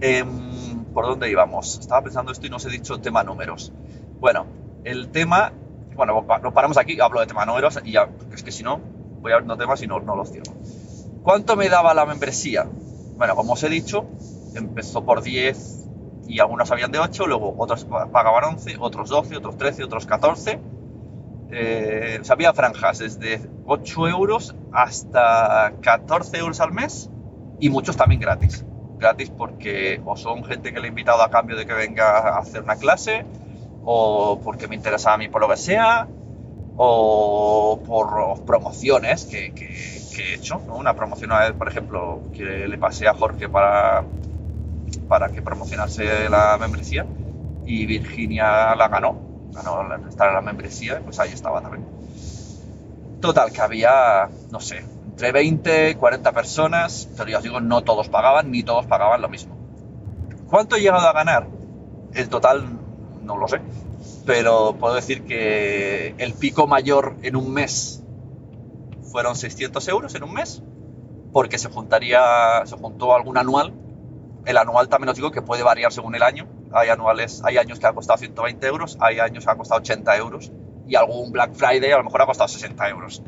Em, 0.00 0.84
¿Por 0.92 1.06
dónde 1.06 1.30
íbamos? 1.30 1.78
Estaba 1.78 2.02
pensando 2.02 2.32
esto 2.32 2.46
y 2.46 2.50
no 2.50 2.56
os 2.56 2.64
he 2.66 2.70
dicho 2.70 3.00
tema 3.00 3.22
números. 3.24 3.72
Bueno, 4.20 4.46
el 4.84 5.10
tema, 5.10 5.52
bueno, 5.94 6.24
nos 6.42 6.52
paramos 6.52 6.76
aquí, 6.78 7.00
hablo 7.00 7.20
de 7.20 7.26
tema 7.26 7.44
números 7.46 7.80
y 7.84 7.92
ya, 7.92 8.08
es 8.32 8.42
que 8.42 8.52
si 8.52 8.62
no, 8.62 8.80
voy 9.20 9.32
abriendo 9.32 9.56
temas 9.56 9.82
y 9.82 9.86
no, 9.86 10.00
no 10.00 10.16
los 10.16 10.30
cierro. 10.30 10.52
¿Cuánto 11.22 11.56
me 11.56 11.68
daba 11.68 11.94
la 11.94 12.06
membresía? 12.06 12.66
Bueno, 13.18 13.34
como 13.36 13.52
os 13.54 13.62
he 13.64 13.68
dicho, 13.68 14.06
empezó 14.54 15.04
por 15.04 15.22
10 15.22 15.88
y 16.26 16.40
algunos 16.40 16.70
habían 16.70 16.92
de 16.92 16.98
8, 16.98 17.26
luego 17.26 17.54
otros 17.58 17.84
pa- 17.84 18.06
pagaban 18.06 18.44
11, 18.54 18.76
otros 18.78 19.08
12, 19.08 19.36
otros 19.36 19.56
13, 19.56 19.84
otros 19.84 20.06
14. 20.06 20.60
Eh, 21.50 22.18
o 22.20 22.24
sea, 22.24 22.34
había 22.34 22.52
franjas 22.52 22.98
desde 22.98 23.40
8 23.66 24.06
euros 24.08 24.54
hasta 24.72 25.74
14 25.80 26.38
euros 26.38 26.60
al 26.60 26.72
mes 26.72 27.10
y 27.58 27.70
muchos 27.70 27.96
también 27.96 28.20
gratis. 28.20 28.64
Gratis 28.98 29.30
porque 29.30 30.00
o 30.04 30.16
son 30.16 30.44
gente 30.44 30.72
que 30.72 30.80
le 30.80 30.86
he 30.86 30.90
invitado 30.90 31.22
a 31.22 31.30
cambio 31.30 31.56
de 31.56 31.66
que 31.66 31.72
venga 31.74 32.18
a 32.18 32.38
hacer 32.38 32.62
una 32.62 32.76
clase 32.76 33.24
o 33.84 34.40
porque 34.44 34.68
me 34.68 34.74
interesa 34.76 35.14
a 35.14 35.18
mí 35.18 35.28
por 35.28 35.40
lo 35.40 35.48
que 35.48 35.56
sea, 35.56 36.08
o 36.76 37.80
por 37.86 38.44
promociones 38.44 39.24
que, 39.26 39.52
que- 39.54 39.97
he 40.22 40.34
hecho. 40.34 40.58
Una 40.68 40.94
promoción, 40.94 41.32
a 41.32 41.40
ver, 41.40 41.54
por 41.54 41.68
ejemplo, 41.68 42.22
que 42.34 42.68
le 42.68 42.78
pasé 42.78 43.08
a 43.08 43.14
Jorge 43.14 43.48
para, 43.48 44.04
para 45.08 45.28
que 45.28 45.42
promocionase 45.42 46.28
la 46.28 46.56
membresía 46.58 47.06
y 47.66 47.86
Virginia 47.86 48.74
la 48.74 48.88
ganó. 48.88 49.20
Ganó 49.52 50.08
estar 50.08 50.28
en 50.28 50.34
la 50.34 50.40
membresía, 50.40 51.00
pues 51.04 51.18
ahí 51.18 51.30
estaba 51.32 51.60
también. 51.60 51.86
Total, 53.20 53.50
que 53.52 53.60
había, 53.60 54.28
no 54.50 54.60
sé, 54.60 54.84
entre 55.10 55.32
20 55.32 55.90
y 55.90 55.94
40 55.96 56.32
personas, 56.32 57.08
pero 57.16 57.28
ya 57.28 57.38
os 57.38 57.42
digo, 57.42 57.60
no 57.60 57.82
todos 57.82 58.08
pagaban, 58.08 58.50
ni 58.50 58.62
todos 58.62 58.86
pagaban 58.86 59.20
lo 59.20 59.28
mismo. 59.28 59.56
¿Cuánto 60.48 60.76
he 60.76 60.80
llegado 60.80 61.08
a 61.08 61.12
ganar? 61.12 61.48
El 62.14 62.28
total 62.28 62.78
no 63.24 63.36
lo 63.36 63.48
sé, 63.48 63.60
pero 64.24 64.76
puedo 64.78 64.94
decir 64.94 65.24
que 65.24 66.14
el 66.18 66.32
pico 66.34 66.66
mayor 66.66 67.16
en 67.22 67.36
un 67.36 67.52
mes 67.52 68.02
fueron 69.18 69.34
600 69.34 69.88
euros 69.88 70.14
en 70.14 70.22
un 70.22 70.32
mes, 70.32 70.62
porque 71.32 71.58
se 71.58 71.68
juntaría, 71.68 72.64
se 72.66 72.76
juntó 72.76 73.16
algún 73.16 73.36
anual. 73.36 73.74
El 74.46 74.56
anual 74.56 74.88
también 74.88 75.08
os 75.08 75.16
digo 75.16 75.32
que 75.32 75.42
puede 75.42 75.64
variar 75.64 75.92
según 75.92 76.14
el 76.14 76.22
año. 76.22 76.46
Hay 76.70 76.88
anuales, 76.88 77.42
hay 77.44 77.56
años 77.56 77.80
que 77.80 77.88
ha 77.88 77.92
costado 77.92 78.16
120 78.16 78.64
euros, 78.68 78.96
hay 79.00 79.18
años 79.18 79.44
que 79.44 79.50
ha 79.50 79.56
costado 79.56 79.80
80 79.80 80.16
euros 80.18 80.52
y 80.86 80.94
algún 80.94 81.32
Black 81.32 81.52
Friday 81.54 81.90
a 81.90 81.98
lo 81.98 82.04
mejor 82.04 82.22
ha 82.22 82.26
costado 82.26 82.46
60 82.46 82.88
euros. 82.90 83.20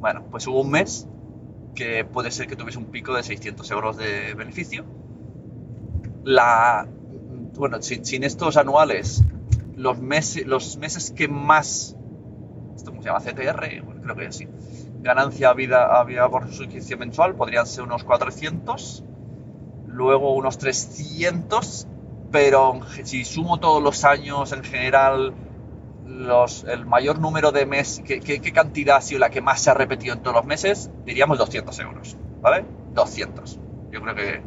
Bueno, 0.00 0.24
pues 0.30 0.46
hubo 0.46 0.62
un 0.62 0.70
mes 0.70 1.06
que 1.74 2.06
puede 2.06 2.30
ser 2.30 2.46
que 2.46 2.56
tuviese 2.56 2.78
un 2.78 2.86
pico 2.86 3.12
de 3.12 3.22
600 3.22 3.70
euros 3.72 3.98
de 3.98 4.32
beneficio. 4.32 4.86
La, 6.24 6.88
bueno, 7.58 7.82
sin, 7.82 8.06
sin 8.06 8.24
estos 8.24 8.56
anuales, 8.56 9.22
los 9.76 9.98
meses, 9.98 10.46
los 10.46 10.78
meses 10.78 11.10
que 11.10 11.28
más, 11.28 11.94
esto 12.74 12.90
cómo 12.90 13.02
se 13.02 13.08
llama, 13.10 13.20
CTR, 13.20 13.82
Bueno, 13.84 14.02
creo 14.02 14.16
que 14.16 14.32
sí, 14.32 14.48
ganancia 15.02 15.50
había, 15.50 15.84
había 15.84 16.28
por 16.28 16.52
suscripción 16.52 17.00
mensual, 17.00 17.34
podrían 17.34 17.66
ser 17.66 17.84
unos 17.84 18.04
400, 18.04 19.04
luego 19.86 20.34
unos 20.34 20.58
300, 20.58 21.86
pero 22.30 22.80
si 23.04 23.24
sumo 23.24 23.58
todos 23.58 23.82
los 23.82 24.04
años 24.04 24.52
en 24.52 24.64
general, 24.64 25.34
los, 26.06 26.64
el 26.64 26.86
mayor 26.86 27.18
número 27.18 27.52
de 27.52 27.66
meses, 27.66 28.02
¿qué, 28.04 28.20
qué, 28.20 28.40
qué 28.40 28.52
cantidad 28.52 28.96
ha 28.96 29.00
sido 29.00 29.20
la 29.20 29.30
que 29.30 29.40
más 29.40 29.60
se 29.60 29.70
ha 29.70 29.74
repetido 29.74 30.14
en 30.14 30.22
todos 30.22 30.36
los 30.36 30.46
meses? 30.46 30.90
Diríamos 31.04 31.38
200 31.38 31.78
euros, 31.80 32.16
¿vale? 32.40 32.64
200. 32.94 33.60
Yo 33.90 34.02
creo 34.02 34.14
que, 34.14 34.42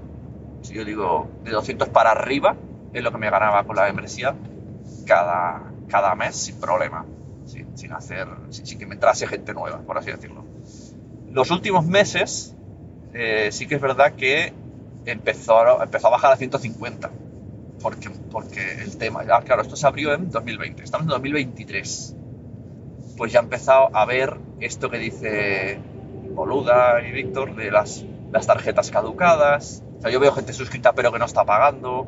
si 0.62 0.74
yo 0.74 0.86
digo 0.86 1.30
de 1.44 1.52
200 1.52 1.90
para 1.90 2.12
arriba, 2.12 2.56
es 2.94 3.04
lo 3.04 3.12
que 3.12 3.18
me 3.18 3.30
ganaba 3.30 3.64
con 3.64 3.76
la 3.76 3.84
membresía 3.84 4.36
cada, 5.06 5.72
cada 5.88 6.16
mes 6.16 6.36
sin 6.36 6.60
problema, 6.60 7.06
sin, 7.80 7.94
hacer, 7.94 8.28
sin, 8.50 8.78
que 8.78 8.86
me 8.86 8.96
entrase 8.96 9.28
gente 9.28 9.54
nueva, 9.54 9.80
por 9.80 9.98
así 9.98 10.12
decirlo. 10.12 10.44
Los 11.32 11.52
últimos 11.52 11.86
meses, 11.86 12.56
eh, 13.14 13.50
sí 13.52 13.68
que 13.68 13.76
es 13.76 13.82
verdad 13.82 14.14
que 14.14 14.54
empezó, 15.06 15.82
empezó 15.82 16.08
a 16.08 16.12
bajar 16.12 16.34
a 16.34 16.36
150 16.36 17.10
porque, 17.82 18.10
porque 18.32 18.74
el 18.84 18.98
tema, 18.98 19.24
ah, 19.32 19.42
claro, 19.42 19.62
esto 19.62 19.76
se 19.76 19.88
abrió 19.88 20.14
en 20.14 20.30
2020, 20.30 20.84
estamos 20.84 21.06
en 21.06 21.10
2023. 21.10 22.16
Pues 23.18 23.32
ya 23.32 23.40
he 23.40 23.44
empezado 23.44 23.90
a 23.96 24.06
ver 24.06 24.38
esto 24.60 24.90
que 24.90 24.98
dice 24.98 25.80
Boluda 26.32 27.02
y 27.02 27.12
Víctor 27.12 27.56
de 27.56 27.72
las, 27.72 28.06
las 28.32 28.48
tarjetas 28.48 28.92
caducadas. 28.92 29.84
O 29.98 30.02
sea, 30.02 30.12
yo 30.12 30.20
veo 30.20 30.32
gente 30.32 30.54
suscrita 30.54 30.94
pero 30.94 31.12
que 31.12 31.20
no 31.20 31.26
está 31.26 31.44
pagando. 31.46 32.08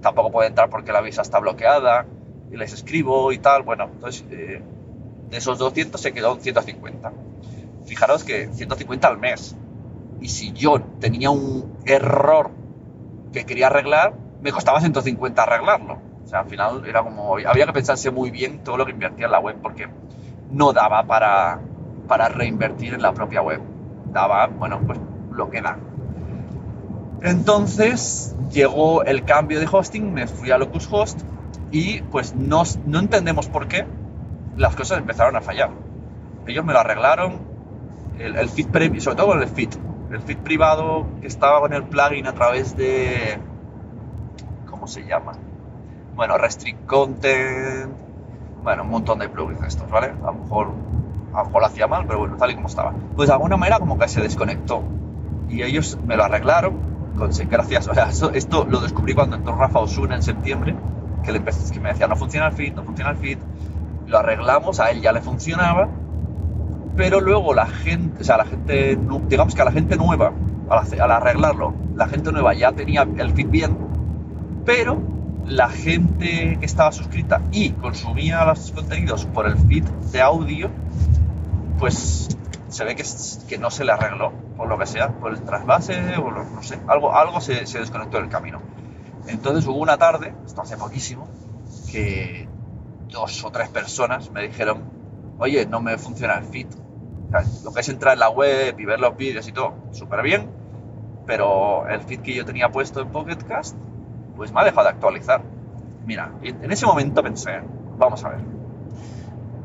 Tampoco 0.00 0.30
puede 0.30 0.48
entrar 0.48 0.70
porque 0.70 0.92
la 0.92 1.00
visa 1.00 1.22
está 1.22 1.38
bloqueada. 1.38 2.06
Y 2.50 2.56
les 2.56 2.72
escribo 2.72 3.32
y 3.32 3.38
tal. 3.38 3.62
Bueno, 3.62 3.88
entonces 3.92 4.24
eh, 4.30 4.62
de 5.30 5.36
esos 5.36 5.58
200 5.58 6.00
se 6.00 6.12
quedó 6.12 6.34
en 6.34 6.40
150. 6.40 7.12
Fijaros 7.86 8.24
que 8.24 8.48
150 8.52 9.08
al 9.08 9.18
mes. 9.18 9.56
Y 10.20 10.28
si 10.28 10.52
yo 10.52 10.80
tenía 11.00 11.30
un 11.30 11.78
error 11.86 12.50
que 13.32 13.44
quería 13.46 13.68
arreglar, 13.68 14.14
me 14.42 14.52
costaba 14.52 14.80
150 14.80 15.42
arreglarlo. 15.42 15.98
O 16.24 16.28
sea, 16.28 16.40
al 16.40 16.46
final 16.46 16.84
era 16.86 17.02
como, 17.02 17.36
había 17.38 17.66
que 17.66 17.72
pensarse 17.72 18.10
muy 18.10 18.30
bien 18.30 18.62
todo 18.62 18.76
lo 18.76 18.84
que 18.84 18.92
invertía 18.92 19.26
en 19.26 19.32
la 19.32 19.40
web 19.40 19.56
porque 19.62 19.88
no 20.50 20.72
daba 20.72 21.04
para, 21.04 21.60
para 22.06 22.28
reinvertir 22.28 22.94
en 22.94 23.02
la 23.02 23.12
propia 23.12 23.42
web. 23.42 23.60
Daba, 24.12 24.46
bueno, 24.46 24.80
pues 24.86 24.98
lo 25.32 25.48
que 25.50 25.62
da. 25.62 25.78
Entonces 27.22 28.34
llegó 28.50 29.04
el 29.04 29.24
cambio 29.24 29.60
de 29.60 29.68
hosting, 29.70 30.12
me 30.12 30.26
fui 30.26 30.50
a 30.50 30.58
Locushost 30.58 31.20
y 31.70 32.02
pues 32.02 32.34
no, 32.34 32.62
no 32.86 32.98
entendemos 32.98 33.48
por 33.48 33.68
qué 33.68 33.86
las 34.56 34.76
cosas 34.76 34.98
empezaron 34.98 35.36
a 35.36 35.40
fallar. 35.40 35.70
Ellos 36.46 36.64
me 36.64 36.72
lo 36.72 36.80
arreglaron, 36.80 37.38
el, 38.18 38.36
el 38.36 39.00
sobre 39.00 39.16
todo 39.16 39.34
el 39.34 39.48
feed, 39.48 39.70
el 40.10 40.20
feed 40.20 40.38
privado 40.38 41.06
que 41.20 41.26
estaba 41.26 41.60
con 41.60 41.72
el 41.72 41.84
plugin 41.84 42.26
a 42.26 42.32
través 42.32 42.76
de, 42.76 43.38
¿cómo 44.68 44.86
se 44.86 45.04
llama? 45.04 45.32
Bueno, 46.14 46.36
Restrict 46.36 46.86
Content, 46.86 47.92
bueno, 48.62 48.82
un 48.82 48.90
montón 48.90 49.18
de 49.20 49.28
plugins 49.28 49.62
estos, 49.62 49.88
¿vale? 49.90 50.08
A 50.08 50.26
lo 50.26 50.34
mejor, 50.34 50.72
a 51.32 51.38
lo 51.38 51.44
mejor 51.46 51.60
lo 51.62 51.66
hacía 51.66 51.86
mal, 51.86 52.04
pero 52.06 52.18
bueno, 52.18 52.36
tal 52.36 52.50
y 52.50 52.54
como 52.54 52.66
estaba. 52.66 52.92
Pues 53.16 53.28
de 53.28 53.34
alguna 53.34 53.56
manera 53.56 53.78
como 53.78 53.98
que 53.98 54.08
se 54.08 54.20
desconectó 54.20 54.82
y 55.48 55.62
ellos 55.62 55.98
me 56.06 56.16
lo 56.16 56.24
arreglaron, 56.24 56.90
con, 57.16 57.30
gracias, 57.48 57.88
o 57.88 57.94
sea, 57.94 58.08
esto, 58.08 58.30
esto 58.32 58.66
lo 58.68 58.80
descubrí 58.80 59.14
cuando 59.14 59.36
entró 59.36 59.56
Rafa 59.56 59.80
Osuna 59.80 60.16
en 60.16 60.22
septiembre, 60.22 60.76
que, 61.24 61.32
le 61.32 61.38
empecé, 61.38 61.72
que 61.72 61.80
me 61.80 61.90
decía, 61.90 62.06
no 62.06 62.16
funciona 62.16 62.48
el 62.48 62.52
feed, 62.52 62.74
no 62.74 62.82
funciona 62.82 63.10
el 63.10 63.16
feed, 63.16 63.38
lo 64.06 64.18
arreglamos, 64.18 64.80
a 64.80 64.90
él 64.90 65.00
ya 65.00 65.12
le 65.12 65.20
funcionaba, 65.20 65.88
pero 66.96 67.20
luego 67.20 67.54
la 67.54 67.66
gente, 67.66 68.20
o 68.20 68.24
sea, 68.24 68.36
la 68.36 68.44
gente, 68.44 68.98
digamos 69.28 69.54
que 69.54 69.62
a 69.62 69.64
la 69.64 69.72
gente 69.72 69.96
nueva, 69.96 70.32
al 70.68 71.10
arreglarlo, 71.10 71.74
la 71.96 72.08
gente 72.08 72.32
nueva 72.32 72.54
ya 72.54 72.72
tenía 72.72 73.02
el 73.02 73.32
feed 73.32 73.48
bien, 73.48 73.76
pero 74.64 75.00
la 75.46 75.68
gente 75.68 76.58
que 76.60 76.66
estaba 76.66 76.92
suscrita 76.92 77.40
y 77.50 77.70
consumía 77.70 78.44
los 78.44 78.72
contenidos 78.72 79.26
por 79.26 79.46
el 79.46 79.56
feed 79.56 79.84
de 79.84 80.20
audio, 80.20 80.70
pues 81.78 82.28
se 82.68 82.84
ve 82.84 82.94
que, 82.94 83.04
que 83.48 83.58
no 83.58 83.70
se 83.70 83.84
le 83.84 83.92
arregló, 83.92 84.32
por 84.56 84.68
lo 84.68 84.78
que 84.78 84.86
sea, 84.86 85.08
por 85.08 85.32
el 85.32 85.42
trasvase 85.42 86.16
o 86.16 86.30
lo, 86.30 86.44
no 86.44 86.62
sé, 86.62 86.78
algo, 86.86 87.14
algo 87.14 87.40
se, 87.40 87.66
se 87.66 87.78
desconectó 87.78 88.18
del 88.18 88.28
camino. 88.28 88.60
Entonces 89.26 89.66
hubo 89.66 89.78
una 89.78 89.98
tarde, 89.98 90.34
esto 90.46 90.62
hace 90.62 90.76
poquísimo, 90.76 91.28
que 91.90 92.48
dos 93.08 93.44
o 93.44 93.50
tres 93.50 93.68
personas 93.68 94.30
me 94.30 94.42
dijeron, 94.42 94.84
oye, 95.38 95.66
no 95.66 95.80
me 95.80 95.98
funciona 95.98 96.38
el 96.38 96.44
sea, 96.44 97.44
lo 97.64 97.72
que 97.72 97.80
es 97.80 97.88
entrar 97.88 98.14
en 98.14 98.20
la 98.20 98.30
web 98.30 98.78
y 98.78 98.84
ver 98.84 99.00
los 99.00 99.16
vídeos 99.16 99.46
y 99.48 99.52
todo, 99.52 99.74
súper 99.92 100.22
bien, 100.22 100.50
pero 101.26 101.88
el 101.88 102.00
feed 102.02 102.20
que 102.20 102.34
yo 102.34 102.44
tenía 102.44 102.70
puesto 102.70 103.00
en 103.00 103.08
Pocket 103.08 103.38
Cast, 103.46 103.76
pues 104.36 104.52
me 104.52 104.60
ha 104.60 104.64
dejado 104.64 104.84
de 104.84 104.90
actualizar. 104.90 105.42
Mira, 106.06 106.32
en 106.42 106.70
ese 106.70 106.86
momento 106.86 107.22
pensé, 107.22 107.60
vamos 107.98 108.24
a 108.24 108.30
ver, 108.30 108.40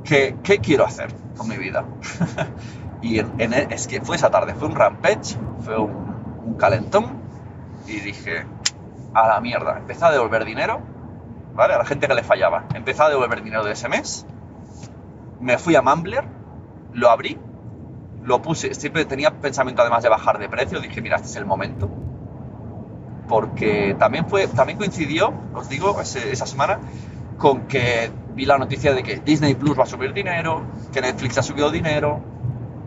¿qué, 0.04 0.60
quiero 0.62 0.86
hacer 0.86 1.10
con 1.38 1.48
mi 1.48 1.58
vida? 1.58 1.86
y 3.02 3.20
en, 3.20 3.54
es 3.54 3.88
que 3.88 4.02
fue 4.02 4.15
esa 4.15 4.30
tarde, 4.30 4.54
fue 4.54 4.68
un 4.68 4.76
rampage, 4.76 5.38
fue 5.62 5.78
un 5.78 6.56
calentón, 6.58 7.26
y 7.88 8.00
dije, 8.00 8.46
a 9.15 9.28
la 9.28 9.41
mierda, 9.41 9.78
empecé 9.78 10.06
a 10.06 10.12
devolver 10.12 10.45
dinero, 10.45 10.82
¿vale? 11.56 11.73
A 11.73 11.78
la 11.80 11.86
gente 11.86 12.08
que 12.08 12.13
le 12.13 12.21
fallaba. 12.21 12.65
Empecé 12.75 13.01
a 13.01 13.10
devolver 13.10 13.41
dinero 13.41 13.63
de 13.63 13.71
ese 13.71 13.89
mes, 13.89 14.28
me 15.39 15.58
fui 15.58 15.75
a 15.75 15.82
Mumbler, 15.82 16.25
lo 16.93 17.10
abrí, 17.10 17.39
lo 18.23 18.41
puse, 18.41 18.73
siempre 18.73 19.06
tenía 19.06 19.32
pensamiento 19.32 19.82
además 19.82 20.04
de 20.04 20.10
bajar 20.10 20.38
de 20.38 20.49
precio, 20.49 20.80
dije, 20.80 21.01
mira, 21.01 21.15
este 21.15 21.30
es 21.30 21.36
el 21.38 21.45
momento, 21.45 21.89
porque 23.28 23.95
también, 23.97 24.28
fue, 24.28 24.47
también 24.47 24.78
coincidió, 24.78 25.34
os 25.54 25.69
digo, 25.69 25.99
esa 26.01 26.45
semana, 26.45 26.80
con 27.38 27.67
que 27.67 28.12
vi 28.34 28.45
la 28.45 28.58
noticia 28.58 28.93
de 28.93 29.04
que 29.04 29.17
Disney 29.17 29.56
Plus 29.56 29.78
va 29.78 29.84
a 29.84 29.88
subir 29.88 30.13
dinero, 30.13 30.63
que 30.91 31.01
Netflix 31.01 31.38
ha 31.38 31.43
subido 31.43 31.71
dinero, 31.71 32.21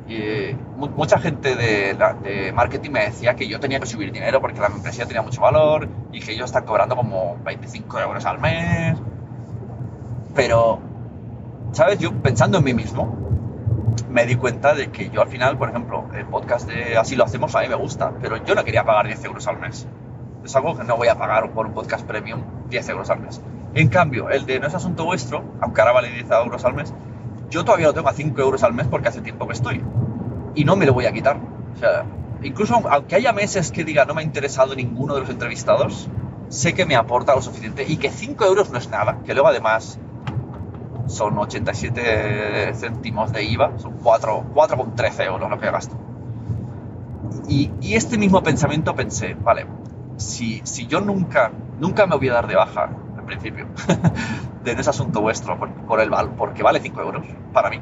y 0.08 0.56
mucha 0.76 1.18
gente 1.18 1.54
de, 1.54 1.94
la, 1.94 2.14
de, 2.14 2.50
marketing 2.52 2.90
me 2.90 3.04
decía 3.04 3.36
que 3.36 3.46
yo 3.46 3.60
tenía 3.60 3.78
que 3.78 3.86
subir 3.86 4.10
dinero 4.10 4.40
porque 4.40 4.58
la 4.58 4.68
empresa 4.68 5.04
tenía 5.04 5.20
mucho 5.20 5.42
valor 5.42 5.86
y 6.12 6.20
que 6.20 6.32
ellos 6.32 6.46
están 6.46 6.64
cobrando 6.64 6.96
como 6.96 7.36
25 7.44 8.00
euros 8.00 8.24
al 8.24 8.40
mes. 8.40 8.96
Pero, 10.34 10.80
¿sabes? 11.72 11.98
Yo 11.98 12.12
pensando 12.22 12.58
en 12.58 12.64
mí 12.64 12.72
mismo, 12.72 13.28
me 14.08 14.24
di 14.24 14.36
cuenta 14.36 14.74
de 14.74 14.90
que 14.90 15.10
yo 15.10 15.20
al 15.20 15.28
final, 15.28 15.58
por 15.58 15.68
ejemplo, 15.68 16.06
el 16.14 16.24
podcast 16.24 16.66
de 16.66 16.96
Así 16.96 17.14
lo 17.14 17.24
hacemos 17.24 17.54
a 17.54 17.60
mí 17.60 17.68
me 17.68 17.74
gusta, 17.74 18.12
pero 18.20 18.42
yo 18.42 18.54
no 18.54 18.64
quería 18.64 18.84
pagar 18.84 19.06
10 19.06 19.24
euros 19.24 19.46
al 19.46 19.58
mes. 19.58 19.86
Es 20.42 20.56
algo 20.56 20.74
que 20.74 20.84
no 20.84 20.96
voy 20.96 21.08
a 21.08 21.18
pagar 21.18 21.50
por 21.52 21.66
un 21.66 21.74
podcast 21.74 22.06
premium 22.06 22.40
10 22.70 22.88
euros 22.88 23.10
al 23.10 23.20
mes. 23.20 23.42
En 23.74 23.88
cambio, 23.88 24.30
el 24.30 24.46
de 24.46 24.58
No 24.58 24.68
es 24.68 24.74
asunto 24.74 25.04
vuestro, 25.04 25.44
aunque 25.60 25.82
ahora 25.82 25.92
vale 25.92 26.10
10 26.10 26.30
euros 26.30 26.64
al 26.64 26.72
mes, 26.72 26.94
yo 27.50 27.64
todavía 27.64 27.86
lo 27.86 27.94
tengo 27.94 28.08
a 28.08 28.12
5 28.12 28.40
euros 28.40 28.62
al 28.62 28.74
mes 28.74 28.86
porque 28.86 29.08
hace 29.08 29.20
tiempo 29.20 29.46
que 29.46 29.54
estoy. 29.54 29.82
Y 30.54 30.64
no 30.64 30.76
me 30.76 30.86
lo 30.86 30.92
voy 30.92 31.06
a 31.06 31.12
quitar. 31.12 31.38
O 31.74 31.78
sea, 31.78 32.04
incluso 32.42 32.82
aunque 32.90 33.16
haya 33.16 33.32
meses 33.32 33.70
que 33.70 33.84
diga 33.84 34.04
no 34.04 34.14
me 34.14 34.22
ha 34.22 34.24
interesado 34.24 34.74
ninguno 34.74 35.14
de 35.14 35.20
los 35.20 35.30
entrevistados, 35.30 36.08
sé 36.48 36.74
que 36.74 36.86
me 36.86 36.96
aporta 36.96 37.34
lo 37.34 37.42
suficiente 37.42 37.84
y 37.86 37.96
que 37.96 38.10
5 38.10 38.44
euros 38.44 38.70
no 38.70 38.78
es 38.78 38.88
nada, 38.88 39.18
que 39.24 39.34
luego 39.34 39.48
además 39.48 39.98
son 41.06 41.38
87 41.38 42.74
céntimos 42.74 43.32
de 43.32 43.42
IVA, 43.44 43.78
son 43.78 43.98
4,13 43.98 45.26
euros 45.26 45.50
lo 45.50 45.58
que 45.58 45.70
gasto. 45.70 45.96
Y, 47.48 47.70
y, 47.80 47.94
este 47.94 48.18
mismo 48.18 48.42
pensamiento 48.42 48.94
pensé, 48.94 49.34
vale, 49.34 49.66
si, 50.18 50.60
si 50.64 50.86
yo 50.86 51.00
nunca, 51.00 51.50
nunca 51.78 52.06
me 52.06 52.16
voy 52.16 52.28
a 52.28 52.34
dar 52.34 52.46
de 52.46 52.56
baja, 52.56 52.90
principio, 53.28 53.66
de 54.64 54.72
ese 54.72 54.90
asunto 54.90 55.20
vuestro, 55.20 55.58
por, 55.58 55.70
por 55.70 56.00
el 56.00 56.10
porque 56.36 56.62
vale 56.62 56.80
5 56.80 57.00
euros 57.00 57.26
para 57.52 57.70
mí, 57.70 57.80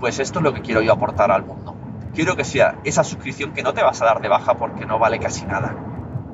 pues 0.00 0.18
esto 0.18 0.38
es 0.38 0.42
lo 0.42 0.54
que 0.54 0.62
quiero 0.62 0.80
yo 0.80 0.92
aportar 0.92 1.30
al 1.30 1.44
mundo. 1.44 1.74
Quiero 2.14 2.36
que 2.36 2.44
sea 2.44 2.78
esa 2.84 3.04
suscripción 3.04 3.52
que 3.52 3.62
no 3.62 3.74
te 3.74 3.82
vas 3.82 4.00
a 4.00 4.04
dar 4.04 4.20
de 4.20 4.28
baja 4.28 4.54
porque 4.54 4.86
no 4.86 4.98
vale 4.98 5.18
casi 5.18 5.44
nada 5.44 5.74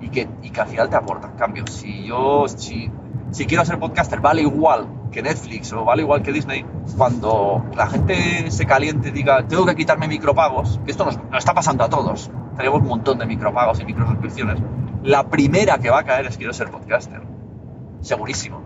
y 0.00 0.08
que, 0.10 0.28
y 0.42 0.50
que 0.50 0.60
al 0.60 0.68
final 0.68 0.90
te 0.90 0.96
aporta. 0.96 1.28
En 1.28 1.36
cambio, 1.36 1.66
si 1.66 2.04
yo, 2.04 2.46
si, 2.48 2.90
si 3.30 3.46
quiero 3.46 3.64
ser 3.64 3.78
podcaster, 3.78 4.20
vale 4.20 4.42
igual 4.42 4.86
que 5.10 5.22
Netflix 5.22 5.72
o 5.72 5.84
vale 5.84 6.02
igual 6.02 6.22
que 6.22 6.32
Disney, 6.32 6.64
cuando 6.96 7.64
la 7.74 7.86
gente 7.86 8.50
se 8.50 8.66
caliente 8.66 9.10
diga, 9.10 9.46
tengo 9.46 9.66
que 9.66 9.74
quitarme 9.74 10.08
micropagos, 10.08 10.80
que 10.84 10.90
esto 10.90 11.04
nos, 11.04 11.18
está 11.36 11.52
pasando 11.52 11.84
a 11.84 11.88
todos, 11.88 12.30
tenemos 12.56 12.80
un 12.80 12.88
montón 12.88 13.18
de 13.18 13.26
micropagos 13.26 13.80
y 13.80 13.84
microsuscripciones, 13.84 14.58
la 15.02 15.24
primera 15.28 15.78
que 15.78 15.90
va 15.90 16.00
a 16.00 16.04
caer 16.04 16.26
es 16.26 16.36
quiero 16.36 16.52
ser 16.52 16.70
podcaster, 16.70 17.22
segurísimo. 18.00 18.62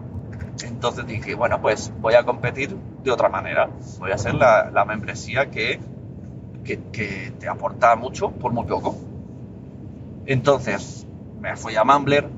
Entonces 0.62 1.06
dije, 1.06 1.34
bueno, 1.34 1.60
pues 1.60 1.92
voy 2.00 2.14
a 2.14 2.24
competir 2.24 2.76
de 3.02 3.10
otra 3.10 3.28
manera, 3.28 3.68
voy 3.98 4.12
a 4.12 4.18
ser 4.18 4.34
la, 4.34 4.70
la 4.70 4.84
membresía 4.84 5.50
que, 5.50 5.80
que, 6.64 6.80
que 6.92 7.32
te 7.38 7.48
aporta 7.48 7.96
mucho 7.96 8.30
por 8.30 8.52
muy 8.52 8.64
poco. 8.64 8.96
Entonces, 10.26 11.06
me 11.40 11.56
fui 11.56 11.76
a 11.76 11.84
Mumbler, 11.84 12.28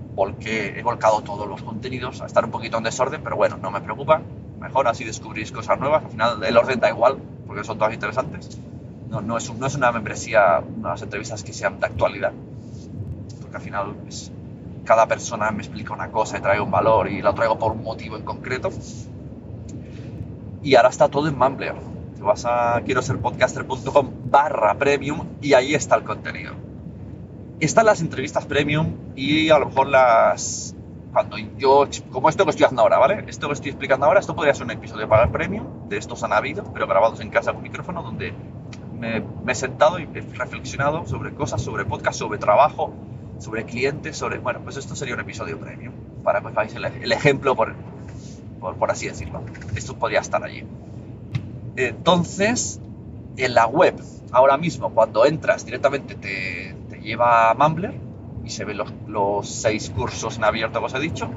he 0.40 0.82
volcado 0.82 1.20
todos 1.22 1.46
los 1.46 1.62
contenidos, 1.62 2.20
a 2.22 2.26
estar 2.26 2.44
un 2.44 2.50
poquito 2.50 2.78
en 2.78 2.85
desorden, 2.85 3.22
pero 3.22 3.37
bueno, 3.37 3.59
no 3.59 3.70
me 3.70 3.80
preocupa. 3.80 4.22
Mejor 4.59 4.88
así 4.88 5.04
descubrís 5.04 5.52
cosas 5.52 5.78
nuevas. 5.78 6.04
Al 6.04 6.11
final 6.11 6.42
el 6.42 6.56
orden 6.56 6.80
da 6.80 6.88
igual, 6.88 7.18
porque 7.46 7.62
son 7.64 7.78
todas 7.78 7.92
interesantes. 7.92 8.59
No, 9.11 9.20
no, 9.20 9.37
es, 9.37 9.52
no 9.54 9.66
es 9.66 9.74
una 9.74 9.92
membresía, 9.92 10.62
unas 10.76 11.02
entrevistas 11.02 11.44
que 11.44 11.52
sean 11.52 11.78
de 11.78 11.87
actualidad. 11.87 12.32
Porque 13.40 13.56
al 13.56 13.62
final 13.62 13.94
es, 14.09 14.32
cada 14.87 15.07
persona 15.07 15.51
me 15.51 15.59
explica 15.59 15.92
una 15.92 16.11
cosa 16.11 16.38
y 16.38 16.40
trae 16.40 16.61
un 16.61 16.70
valor 16.70 17.11
y 17.11 17.20
la 17.20 17.35
traigo 17.35 17.59
por 17.59 17.72
un 17.72 17.83
motivo 17.83 18.16
en 18.16 18.22
concreto. 18.22 18.70
Y 20.62 20.75
ahora 20.75 20.88
está 20.88 21.09
todo 21.09 21.29
en 21.29 21.37
Mumbler. 21.37 21.75
Te 22.16 22.22
vas 22.22 22.46
a 22.46 22.81
quiero 22.87 23.03
ser 23.03 23.18
podcaster.com 23.18 24.11
barra 24.31 24.75
premium 24.75 25.27
y 25.42 25.53
ahí 25.53 25.75
está 25.75 25.96
el 25.96 26.05
contenido 26.05 26.55
están 27.61 27.87
las 27.87 28.01
entrevistas 28.01 28.44
premium 28.44 28.94
y 29.14 29.51
a 29.51 29.59
lo 29.59 29.66
mejor 29.66 29.88
las... 29.88 30.75
Cuando 31.12 31.38
yo, 31.38 31.88
como 32.11 32.29
esto 32.29 32.44
que 32.44 32.51
estoy 32.51 32.64
haciendo 32.64 32.83
ahora, 32.83 32.99
¿vale? 32.99 33.25
Esto 33.27 33.46
que 33.46 33.55
estoy 33.55 33.70
explicando 33.70 34.05
ahora, 34.05 34.20
esto 34.20 34.37
podría 34.37 34.53
ser 34.53 34.64
un 34.64 34.72
episodio 34.72 35.09
para 35.09 35.25
el 35.25 35.31
premium, 35.31 35.88
de 35.88 35.96
estos 35.96 36.22
han 36.22 36.35
habido, 36.35 36.64
pero 36.75 36.87
grabados 36.87 37.20
en 37.20 37.31
casa 37.31 37.55
con 37.55 37.62
micrófono, 37.62 38.03
donde 38.03 38.35
me, 39.01 39.22
he 39.51 39.55
sentado 39.55 39.99
y 39.99 40.03
he 40.03 40.20
reflexionado 40.20 41.07
sobre 41.07 41.33
cosas, 41.33 41.62
sobre 41.62 41.87
podcast, 41.87 42.18
sobre 42.18 42.38
trabajo, 42.38 42.92
sobre 43.38 43.64
clientes, 43.64 44.16
sobre... 44.16 44.38
Bueno, 44.38 44.61
pues 44.62 44.77
esto 44.77 44.94
sería 44.94 45.14
un 45.14 45.20
episodio 45.20 45.59
premium, 45.59 45.92
para 46.22 46.40
que 46.40 46.49
os 46.49 46.55
veáis 46.55 46.75
el, 46.75 47.12
ejemplo, 47.12 47.55
por, 47.55 47.75
por, 48.61 48.77
por 48.77 48.90
así 48.90 49.07
decirlo. 49.07 49.42
Esto 49.75 49.96
podría 49.96 50.20
estar 50.20 50.42
allí. 50.42 50.64
Entonces, 51.77 52.81
en 53.37 53.55
la 53.55 53.66
web, 53.66 53.94
ahora 54.33 54.57
mismo, 54.57 54.90
cuando 54.90 55.27
entras 55.27 55.64
directamente 55.64 56.14
te, 56.14 56.75
lleva 57.01 57.55
Mumbler 57.55 57.94
y 58.44 58.51
se 58.51 58.64
ven 58.64 58.79
los, 59.07 59.49
seis 59.49 59.90
cursos 59.90 60.38
en 60.38 60.44
abierto 60.44 60.81
que 60.81 60.87
os 60.87 60.94
he 60.94 61.01
dicho. 61.01 61.29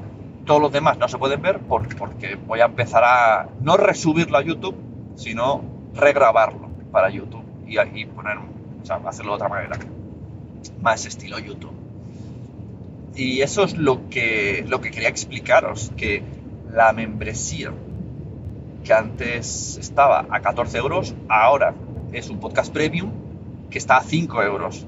Todos 0.46 0.60
los 0.60 0.72
demás 0.72 0.98
no 0.98 1.06
se 1.06 1.18
pueden 1.18 1.42
ver 1.42 1.60
porque 1.60 2.34
voy 2.34 2.60
a 2.60 2.64
empezar 2.64 3.04
a 3.04 3.48
no 3.60 3.76
resubirlo 3.76 4.38
a 4.38 4.42
YouTube, 4.42 4.74
sino 5.14 5.62
regrabarlo 5.94 6.68
para 6.90 7.10
YouTube 7.10 7.44
y, 7.66 7.78
y 7.78 8.06
poner, 8.06 8.38
o 8.38 8.84
sea, 8.84 8.96
hacerlo 9.04 9.32
de 9.32 9.36
otra 9.36 9.48
manera, 9.48 9.76
más 10.80 11.04
estilo 11.06 11.38
YouTube. 11.38 11.79
Y 13.14 13.42
eso 13.42 13.64
es 13.64 13.76
lo 13.76 14.08
que, 14.08 14.64
lo 14.68 14.80
que 14.80 14.90
quería 14.90 15.08
explicaros, 15.08 15.90
que 15.96 16.22
la 16.72 16.92
membresía 16.92 17.72
que 18.84 18.92
antes 18.94 19.76
estaba 19.76 20.26
a 20.30 20.40
14 20.40 20.78
euros, 20.78 21.14
ahora 21.28 21.74
es 22.12 22.30
un 22.30 22.40
podcast 22.40 22.72
premium 22.72 23.10
que 23.68 23.78
está 23.78 23.98
a 23.98 24.02
5 24.02 24.42
euros. 24.42 24.86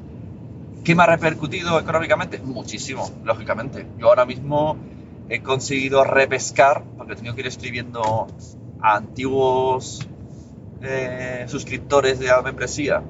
¿Qué 0.85 0.95
me 0.95 1.03
ha 1.05 1.07
repercutido 1.07 1.79
económicamente? 1.79 2.39
Muchísimo, 2.39 3.09
lógicamente. 3.25 3.87
Yo 3.99 4.09
ahora 4.09 4.25
mismo 4.25 4.77
he 5.29 5.41
conseguido 5.41 6.05
repescar, 6.05 6.83
porque 6.97 7.13
he 7.13 7.17
tenido 7.17 7.35
que 7.35 7.43
ir 7.43 7.47
escribiendo 7.47 8.27
a 8.81 8.97
antiguos 8.97 10.07
eh, 10.83 11.45
suscriptores 11.47 12.19
de 12.19 12.27
la 12.27 12.43
membresía 12.43 13.03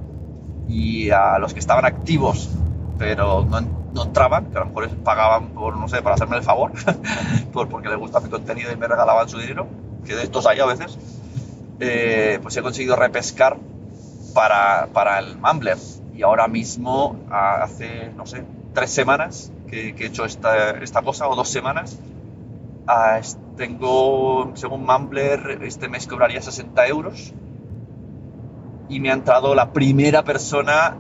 y 0.68 1.11
a 1.11 1.38
los 1.38 1.55
que 1.55 1.61
estaban 1.61 1.87
activos, 1.87 2.51
pero 2.98 3.44
no, 3.44 3.82
entraban, 3.94 4.46
que 4.46 4.57
a 4.57 4.61
lo 4.61 4.66
mejor 4.66 4.88
pagaban 4.98 5.48
por, 5.48 5.76
no 5.76 5.88
sé, 5.88 6.02
para 6.02 6.14
hacerme 6.14 6.37
el 6.37 6.42
favor, 6.42 6.72
por, 7.52 7.68
porque 7.68 7.88
les 7.88 7.98
gusta 7.98 8.20
mi 8.20 8.31
contenido 8.31 8.72
y 8.72 8.76
me 8.76 8.88
regalaban 8.88 9.28
su 9.28 9.38
dinero, 9.38 9.66
que 10.05 10.14
de 10.14 10.22
estos 10.22 10.46
hay 10.46 10.61
a 10.61 10.66
veces, 10.66 10.98
eh, 11.81 12.38
pues 12.42 12.57
he 12.57 12.62
conseguido 12.62 12.96
repescar 12.96 13.57
para, 14.35 14.88
para 14.92 15.18
el 15.18 15.37
Mumbler 15.37 15.76
y 16.14 16.22
ahora 16.22 16.48
mismo, 16.48 17.16
hace, 17.31 18.11
no 18.16 18.26
sé, 18.26 18.44
tres 18.72 18.90
semanas 18.90 19.52
que, 19.68 19.94
he 19.98 20.07
hecho 20.07 20.24
esta, 20.24 20.70
esta, 20.70 21.02
cosa, 21.02 21.28
o 21.28 21.37
dos 21.37 21.48
semanas, 21.48 21.98
tengo, 23.57 24.52
según 24.55 24.85
Mumbler, 24.85 25.61
este 25.62 25.88
mes 25.88 26.07
cobraría 26.07 26.42
60 26.42 26.87
euros 26.87 27.33
y 28.88 29.00
me 29.00 29.11
ha 29.11 29.14
entrado 29.14 29.55
la 29.55 29.72
primera 29.72 30.22
persona 30.22 30.96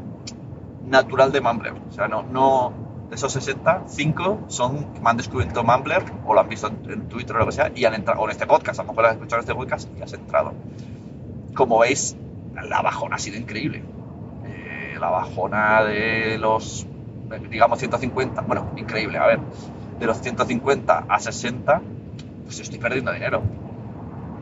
natural 0.86 1.32
de 1.32 1.40
Mumbler. 1.40 1.74
O 1.88 1.92
sea, 1.92 2.08
no, 2.08 2.22
no 2.22 2.81
de 3.12 3.16
esos 3.16 3.32
60, 3.32 3.84
5 3.86 4.44
son 4.48 4.94
que 4.94 5.00
me 5.00 5.10
han 5.10 5.18
descubierto 5.18 5.62
Mumbler 5.62 6.02
o 6.24 6.32
lo 6.32 6.40
han 6.40 6.48
visto 6.48 6.68
en, 6.68 7.08
Twitter 7.08 7.36
o 7.36 7.40
lo 7.40 7.46
que 7.46 7.52
sea 7.52 7.70
y 7.74 7.84
han 7.84 7.92
entrado, 7.92 8.22
o 8.22 8.24
en 8.24 8.30
este 8.30 8.46
podcast, 8.46 8.80
a 8.80 8.84
lo 8.84 8.88
mejor 8.88 9.06
has 9.06 9.12
escuchado 9.12 9.40
este 9.40 9.54
podcast 9.54 9.88
y 9.98 10.02
has 10.02 10.12
entrado. 10.14 10.54
Como 11.54 11.78
veis, 11.78 12.16
la 12.54 12.80
bajona 12.80 13.16
ha 13.16 13.18
sido 13.18 13.36
increíble 13.36 13.84
la 15.02 15.10
bajona 15.10 15.82
de 15.82 16.38
los, 16.38 16.86
digamos, 17.50 17.78
150, 17.80 18.40
bueno, 18.42 18.70
increíble, 18.76 19.18
a 19.18 19.26
ver, 19.26 19.40
de 19.98 20.06
los 20.06 20.20
150 20.20 21.06
a 21.08 21.18
60, 21.18 21.82
pues 22.44 22.60
estoy 22.60 22.78
perdiendo 22.78 23.12
dinero. 23.12 23.42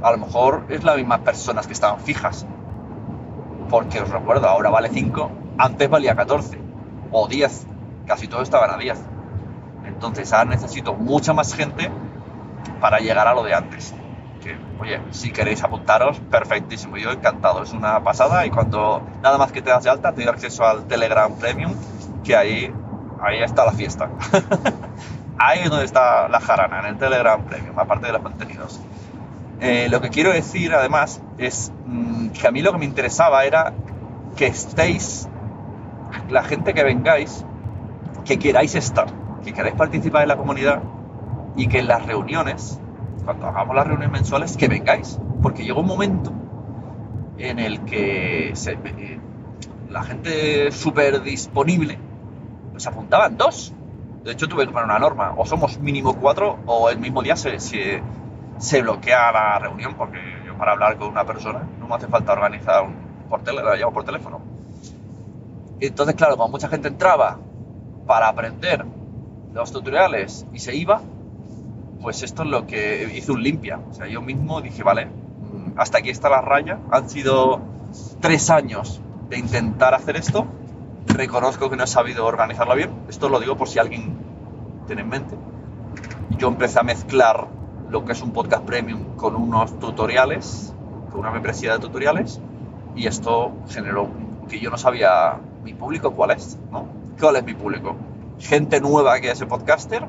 A 0.03 0.13
lo 0.13 0.19
mejor 0.19 0.67
es 0.69 0.85
las 0.85 0.97
mismas 0.97 1.21
personas 1.21 1.67
que 1.67 1.73
estaban 1.73 2.01
fijas. 2.01 2.47
Porque 3.71 4.01
os 4.01 4.11
recuerdo, 4.11 4.49
ahora 4.49 4.69
vale 4.69 4.91
5, 4.91 5.31
antes 5.57 5.89
valía 5.89 6.15
14 6.15 6.59
o 7.11 7.27
10, 7.27 7.67
casi 8.11 8.27
todos 8.27 8.43
estaban 8.43 8.71
a 8.71 8.77
10. 8.77 8.99
Entonces 9.87 10.33
ahora 10.33 10.51
necesito 10.51 10.95
mucha 10.95 11.33
más 11.33 11.55
gente 11.55 11.89
para 12.81 12.99
llegar 12.99 13.29
a 13.29 13.35
lo 13.35 13.45
de 13.45 13.55
antes 13.55 13.95
que, 14.43 14.59
oye, 14.81 15.01
si 15.11 15.31
queréis 15.31 15.63
apuntaros, 15.63 16.19
perfectísimo, 16.19 16.97
yo 16.97 17.13
encantado, 17.13 17.63
es 17.63 17.73
una 17.73 18.03
pasada 18.03 18.45
y 18.47 18.51
cuando 18.51 19.01
nada 19.23 19.39
más 19.39 19.53
que 19.53 19.63
te 19.63 19.71
das 19.71 19.85
de 19.85 19.91
alta, 19.91 20.13
te 20.13 20.23
doy 20.23 20.29
acceso 20.29 20.65
al 20.65 20.89
Telegram 20.89 21.33
Premium, 21.37 21.73
que 22.25 22.35
ahí, 22.35 22.75
ahí 23.23 23.43
está 23.45 23.65
la 23.65 23.73
fiesta. 23.73 24.11
ahí 25.39 25.61
es 25.61 25.71
donde 25.71 25.85
está 25.85 26.29
la 26.29 26.41
jarana, 26.41 26.81
en 26.81 26.87
el 26.87 26.99
Telegram 26.99 27.41
Premium, 27.43 27.79
aparte 27.79 28.07
de 28.07 28.13
los 28.15 28.23
contenidos. 28.23 28.81
Eh, 29.61 29.89
lo 29.89 30.01
que 30.01 30.09
quiero 30.09 30.33
decir 30.33 30.75
además 30.75 31.23
es 31.39 31.71
mm, 31.87 32.31
que 32.31 32.49
a 32.49 32.51
mí 32.51 32.61
lo 32.61 32.73
que 32.73 32.79
me 32.79 32.87
interesaba 32.87 33.45
era 33.45 33.73
que 34.37 34.47
estéis, 34.47 35.29
la 36.29 36.43
gente 36.43 36.75
que 36.75 36.83
vengáis, 36.83 37.45
que 38.25 38.39
queráis 38.39 38.75
estar, 38.75 39.07
que 39.45 39.53
queráis 39.53 39.75
participar 39.75 40.23
en 40.23 40.29
la 40.29 40.37
comunidad 40.37 40.83
y 41.57 41.67
que 41.67 41.81
en 41.81 41.89
las 41.89 42.07
reuniones 42.07 42.81
cuando 43.25 43.47
hagamos 43.47 43.77
las 43.77 43.87
reuniones 43.87 44.13
mensuales, 44.13 44.57
que 44.57 44.69
vengáis, 44.69 45.19
porque 45.43 45.65
llegó 45.65 45.81
un 45.81 45.87
momento 45.87 46.33
en 47.39 47.59
el 47.59 47.85
que 47.85 48.49
eh, 48.53 49.21
la 49.89 50.03
gente 50.03 50.71
súper 50.73 51.23
disponible 51.23 51.99
pues 52.73 52.87
apuntaban 52.87 53.37
dos. 53.37 53.73
De 54.25 54.33
hecho, 54.33 54.49
tuve 54.49 54.67
que 54.67 54.73
poner 54.73 54.85
una 54.85 54.99
norma, 54.99 55.35
o 55.37 55.47
somos 55.47 55.79
mínimo 55.79 56.15
cuatro, 56.15 56.59
o 56.67 56.91
el 56.91 56.99
mismo 56.99 57.23
día 57.23 57.37
se, 57.37 57.59
se, 57.59 58.83
bloquea 58.83 59.33
la 59.33 59.59
reunión, 59.59 59.95
porque 59.95 60.19
yo 60.45 60.57
para 60.59 60.73
hablar 60.73 60.97
con 60.99 61.09
una 61.09 61.25
persona 61.25 61.63
no 61.79 61.89
me 61.89 61.95
hace 61.95 62.07
falta 62.07 62.33
organizar 62.33 62.83
un, 62.83 62.95
por 63.29 64.05
teléfono. 64.05 64.41
Entonces, 65.81 66.15
claro, 66.17 66.37
cuando 66.37 66.53
mucha 66.53 66.69
gente 66.69 66.89
entraba 66.89 67.39
para 68.11 68.27
aprender 68.27 68.85
los 69.55 69.71
tutoriales 69.71 70.45
y 70.53 70.59
se 70.59 70.75
iba, 70.75 71.01
pues 72.03 72.25
esto 72.25 72.43
es 72.43 72.49
lo 72.49 72.67
que 72.67 73.09
hizo 73.15 73.35
un 73.35 73.45
limpia. 73.45 73.79
O 73.89 73.95
sea, 73.95 74.09
yo 74.09 74.21
mismo 74.21 74.61
dije, 74.61 74.83
vale, 74.83 75.07
mm, 75.07 75.79
hasta 75.79 75.99
aquí 75.99 76.11
está 76.11 76.29
la 76.29 76.41
raya. 76.41 76.81
Han 76.91 77.09
sido 77.09 77.61
tres 78.19 78.51
años 78.51 79.01
de 79.29 79.39
intentar 79.39 79.95
hacer 79.95 80.17
esto. 80.17 80.45
Reconozco 81.07 81.71
que 81.71 81.77
no 81.77 81.85
he 81.85 81.87
sabido 81.87 82.27
organizarlo 82.27 82.75
bien. 82.75 82.91
Esto 83.09 83.29
lo 83.29 83.39
digo 83.39 83.57
por 83.57 83.69
si 83.69 83.79
alguien 83.79 84.19
tiene 84.89 85.03
en 85.03 85.09
mente. 85.09 85.37
Yo 86.31 86.49
empecé 86.49 86.81
a 86.81 86.83
mezclar 86.83 87.47
lo 87.91 88.05
que 88.05 88.11
es 88.11 88.23
un 88.23 88.33
podcast 88.33 88.65
premium 88.65 89.15
con 89.15 89.37
unos 89.37 89.79
tutoriales, 89.79 90.75
con 91.13 91.21
una 91.21 91.31
membresía 91.31 91.75
de 91.75 91.79
tutoriales, 91.79 92.41
y 92.97 93.07
esto 93.07 93.53
generó 93.69 94.09
que 94.49 94.59
yo 94.59 94.69
no 94.69 94.79
sabía 94.79 95.39
mi 95.63 95.75
público 95.75 96.11
cuál 96.11 96.33
es, 96.33 96.59
¿no? 96.73 97.00
¿Cuál 97.21 97.37
es 97.37 97.45
mi 97.45 97.53
público? 97.53 97.97
Gente 98.39 98.81
nueva 98.81 99.21
que 99.21 99.31
es 99.31 99.41
el 99.43 99.47
podcaster 99.47 100.07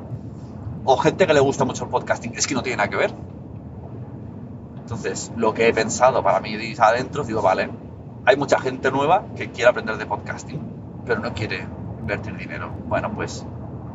o 0.86 0.96
gente 0.96 1.28
que 1.28 1.34
le 1.34 1.42
gusta 1.42 1.66
mucho 1.66 1.84
el 1.84 1.90
podcasting. 1.90 2.36
Es 2.36 2.48
que 2.48 2.54
no 2.56 2.64
tiene 2.64 2.78
nada 2.78 2.90
que 2.90 2.96
ver. 2.96 3.14
Entonces, 4.78 5.30
lo 5.36 5.54
que 5.54 5.68
he 5.68 5.74
pensado 5.74 6.24
para 6.24 6.40
mí 6.40 6.56
adentro, 6.80 7.26
digo, 7.26 7.42
vale, 7.42 7.70
hay 8.26 8.38
mucha 8.38 8.60
gente 8.60 8.92
nueva 8.92 9.26
que 9.36 9.52
quiere 9.52 9.70
aprender 9.70 9.98
de 9.98 10.06
podcasting, 10.06 10.62
pero 11.06 11.20
no 11.20 11.34
quiere 11.34 11.68
invertir 12.00 12.38
dinero. 12.38 12.72
Bueno, 12.88 13.12
pues 13.14 13.46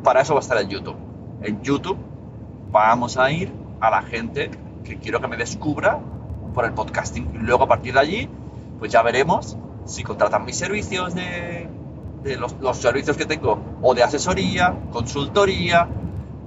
para 0.03 0.21
eso 0.21 0.35
va 0.35 0.39
a 0.39 0.43
estar 0.43 0.57
el 0.59 0.67
YouTube. 0.67 0.97
En 1.41 1.63
YouTube 1.63 1.97
vamos 2.71 3.17
a 3.17 3.31
ir 3.31 3.51
a 3.79 3.89
la 3.89 4.03
gente 4.03 4.51
que 4.83 4.99
quiero 4.99 5.19
que 5.21 5.27
me 5.27 5.37
descubra 5.37 5.99
por 6.53 6.65
el 6.65 6.73
podcasting. 6.73 7.31
Y 7.33 7.37
luego 7.39 7.63
a 7.63 7.67
partir 7.67 7.95
de 7.95 7.99
allí, 7.99 8.29
pues 8.77 8.91
ya 8.91 9.01
veremos 9.01 9.57
si 9.85 10.03
contratan 10.03 10.45
mis 10.45 10.57
servicios 10.57 11.15
de, 11.15 11.67
los, 12.23 12.55
los, 12.59 12.77
servicios 12.77 13.15
que 13.17 13.25
tengo, 13.25 13.59
o 13.81 13.93
de 13.93 14.03
asesoría, 14.03 14.75
consultoría, 14.91 15.87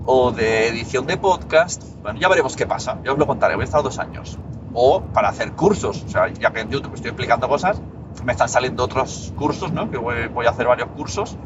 o 0.06 0.32
de 0.32 0.68
edición 0.68 1.06
de 1.06 1.16
podcast. 1.16 1.82
Bueno, 2.02 2.18
ya 2.18 2.28
veremos 2.28 2.56
qué 2.56 2.66
pasa, 2.66 2.98
ya 3.04 3.12
os 3.12 3.18
lo 3.18 3.26
contaré, 3.26 3.54
voy 3.54 3.62
a 3.62 3.64
estar 3.64 3.82
dos 3.82 3.98
años. 3.98 4.38
O 4.72 5.02
para 5.02 5.28
hacer 5.28 5.52
cursos, 5.52 6.04
o 6.04 6.08
sea, 6.08 6.28
ya 6.28 6.52
que 6.52 6.60
en 6.60 6.70
YouTube 6.70 6.94
estoy 6.94 7.10
explicando 7.10 7.48
cosas, 7.48 7.80
me 8.24 8.32
están 8.32 8.48
saliendo 8.48 8.84
otros 8.84 9.32
cursos, 9.36 9.72
¿no? 9.72 9.90
Que 9.90 9.98
voy, 9.98 10.46
a 10.46 10.50
hacer 10.50 10.66
varios 10.66 10.88
cursos, 10.90 11.36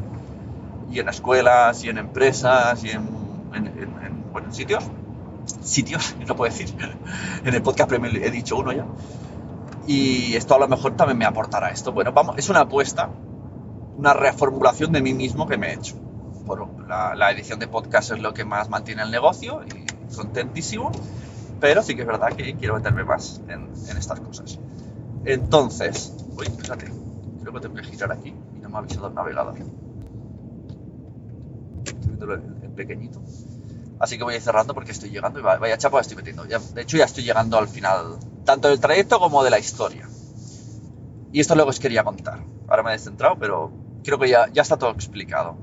y 0.91 0.99
en 0.99 1.09
escuelas, 1.09 1.83
y 1.83 1.89
en 1.89 1.97
empresas, 1.97 2.83
y 2.83 2.89
en, 2.89 3.07
en, 3.53 4.23
bueno, 4.31 4.47
en 4.47 4.53
sitios. 4.53 4.83
Sitios, 5.61 6.15
no 6.27 6.35
puedo 6.35 6.51
decir. 6.51 6.73
en 7.43 7.53
el 7.53 7.61
podcast 7.61 7.91
he 7.91 8.31
dicho 8.31 8.57
uno 8.57 8.71
ya. 8.71 8.85
Y 9.87 10.35
esto 10.35 10.55
a 10.55 10.59
lo 10.59 10.67
mejor 10.67 10.95
también 10.95 11.17
me 11.17 11.25
aportará 11.25 11.69
esto. 11.69 11.91
Bueno, 11.91 12.11
vamos, 12.11 12.35
es 12.37 12.49
una 12.49 12.61
apuesta, 12.61 13.09
una 13.97 14.13
reformulación 14.13 14.91
de 14.91 15.01
mí 15.01 15.13
mismo 15.13 15.47
que 15.47 15.57
me 15.57 15.69
he 15.69 15.73
hecho. 15.73 15.95
Bueno, 16.45 16.69
la, 16.87 17.31
edición 17.31 17.59
de 17.59 17.67
podcast 17.67 18.11
es 18.11 18.19
lo 18.19 18.33
que 18.33 18.45
más 18.45 18.69
mantiene 18.69 19.01
el 19.03 19.11
negocio 19.11 19.63
y 19.63 20.13
contentísimo, 20.15 20.91
pero 21.59 21.81
sí 21.81 21.95
que 21.95 22.01
es 22.01 22.07
verdad 22.07 22.33
que 22.33 22.55
quiero 22.55 22.75
meterme 22.75 23.03
más 23.03 23.41
en, 23.47 23.69
estas 23.97 24.19
cosas. 24.19 24.59
Entonces, 25.23 26.13
uy, 26.37 26.45
fíjate, 26.45 26.85
creo 27.41 27.53
que 27.53 27.59
tengo 27.59 27.75
que 27.75 27.83
girar 27.83 28.11
aquí 28.11 28.35
y 28.55 28.59
no 28.59 28.69
me 28.69 28.75
ha 28.75 28.79
avisado 28.79 29.07
el 29.07 29.15
navegador. 29.15 29.55
Estoy 31.85 31.99
viendo 32.03 32.33
en 32.33 32.75
pequeñito. 32.75 33.21
Así 33.99 34.17
que 34.17 34.23
voy 34.23 34.33
a 34.33 34.37
ir 34.37 34.43
cerrando 34.43 34.73
porque 34.73 34.91
estoy 34.91 35.09
llegando 35.09 35.39
y 35.39 35.41
vaya 35.41 35.77
chapa 35.77 36.01
estoy 36.01 36.17
metiendo. 36.17 36.45
Ya, 36.45 36.59
de 36.59 36.81
hecho, 36.81 36.97
ya 36.97 37.05
estoy 37.05 37.23
llegando 37.23 37.57
al 37.57 37.67
final, 37.67 38.17
tanto 38.43 38.67
del 38.67 38.79
trayecto 38.79 39.19
como 39.19 39.43
de 39.43 39.49
la 39.49 39.57
historia. 39.57 40.07
Y 41.31 41.39
esto 41.39 41.55
luego 41.55 41.69
os 41.69 41.79
quería 41.79 42.03
contar. 42.03 42.39
Ahora 42.67 42.83
me 42.83 42.89
he 42.89 42.93
descentrado, 42.93 43.37
pero 43.39 43.84
creo 44.05 44.19
que 44.19 44.29
ya, 44.29 44.47
ya 44.53 44.61
está 44.61 44.77
todo 44.77 44.91
explicado. 44.91 45.57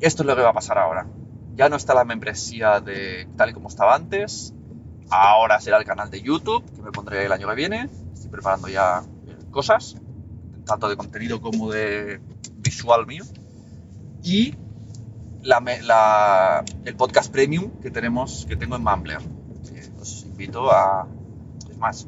Esto 0.00 0.22
es 0.22 0.26
lo 0.26 0.36
que 0.36 0.42
va 0.42 0.50
a 0.50 0.54
pasar 0.54 0.78
ahora. 0.78 1.06
Ya 1.54 1.68
no 1.68 1.76
está 1.76 1.94
la 1.94 2.04
membresía 2.04 2.80
de 2.80 3.28
tal 3.36 3.50
y 3.50 3.52
como 3.52 3.68
estaba 3.68 3.94
antes. 3.94 4.54
Ahora 5.10 5.60
será 5.60 5.76
el 5.76 5.84
canal 5.84 6.10
de 6.10 6.22
YouTube, 6.22 6.64
que 6.74 6.80
me 6.80 6.92
pondré 6.92 7.26
el 7.26 7.32
año 7.32 7.46
que 7.48 7.54
viene. 7.54 7.90
Estoy 8.14 8.30
preparando 8.30 8.68
ya 8.68 9.02
eh, 9.26 9.36
cosas, 9.50 9.96
tanto 10.64 10.88
de 10.88 10.96
contenido 10.96 11.42
como 11.42 11.70
de 11.70 12.20
visual 12.56 13.06
mío. 13.06 13.24
Y 14.22 14.54
el 16.84 16.96
podcast 16.96 17.32
premium 17.32 17.70
que 17.82 17.90
tenemos, 17.90 18.46
que 18.48 18.56
tengo 18.56 18.76
en 18.76 18.84
Mumbler. 18.84 19.18
os 20.00 20.24
invito 20.24 20.70
a, 20.70 21.06
es 21.68 21.76
más, 21.76 22.06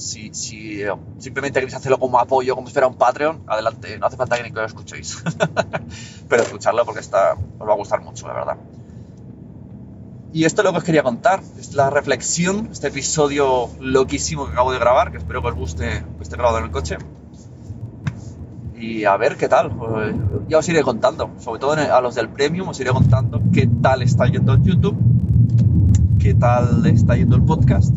si, 0.00 0.32
si 0.34 0.82
eh, 0.82 0.92
simplemente 1.18 1.60
queréis 1.60 1.74
hacerlo 1.74 1.98
como 1.98 2.18
apoyo, 2.18 2.54
como 2.54 2.66
si 2.66 2.72
fuera 2.72 2.88
un 2.88 2.94
Patreon, 2.94 3.42
adelante, 3.46 3.98
no 3.98 4.06
hace 4.06 4.16
falta 4.16 4.36
que 4.36 4.42
ni 4.42 4.50
que 4.50 4.56
lo 4.56 4.64
escuchéis. 4.64 5.22
Pero 6.28 6.42
escucharlo 6.42 6.84
porque 6.84 7.00
está, 7.00 7.34
os 7.58 7.68
va 7.68 7.72
a 7.72 7.76
gustar 7.76 8.00
mucho, 8.02 8.26
la 8.26 8.34
verdad. 8.34 8.56
Y 10.32 10.44
esto 10.44 10.62
es 10.62 10.64
lo 10.64 10.72
que 10.72 10.78
os 10.78 10.84
quería 10.84 11.02
contar, 11.02 11.40
es 11.58 11.74
la 11.74 11.90
reflexión, 11.90 12.68
este 12.70 12.88
episodio 12.88 13.68
loquísimo 13.80 14.46
que 14.46 14.52
acabo 14.52 14.72
de 14.72 14.78
grabar, 14.78 15.10
que 15.10 15.18
espero 15.18 15.42
que 15.42 15.48
os 15.48 15.54
guste, 15.54 16.04
que 16.16 16.22
esté 16.22 16.36
grabado 16.36 16.58
en 16.58 16.64
el 16.64 16.70
coche 16.70 16.98
y 18.80 19.04
a 19.04 19.16
ver 19.16 19.36
qué 19.36 19.48
tal. 19.48 19.70
Pues, 19.70 20.14
ya 20.48 20.58
os 20.58 20.68
iré 20.68 20.82
contando, 20.82 21.30
sobre 21.38 21.60
todo 21.60 21.72
a 21.72 22.00
los 22.00 22.14
del 22.14 22.28
Premium, 22.28 22.68
os 22.68 22.80
iré 22.80 22.90
contando 22.90 23.40
qué 23.52 23.68
tal 23.82 24.02
está 24.02 24.26
yendo 24.26 24.54
el 24.54 24.62
YouTube, 24.62 24.96
qué 26.18 26.34
tal 26.34 26.84
está 26.86 27.16
yendo 27.16 27.36
el 27.36 27.42
podcast. 27.42 27.94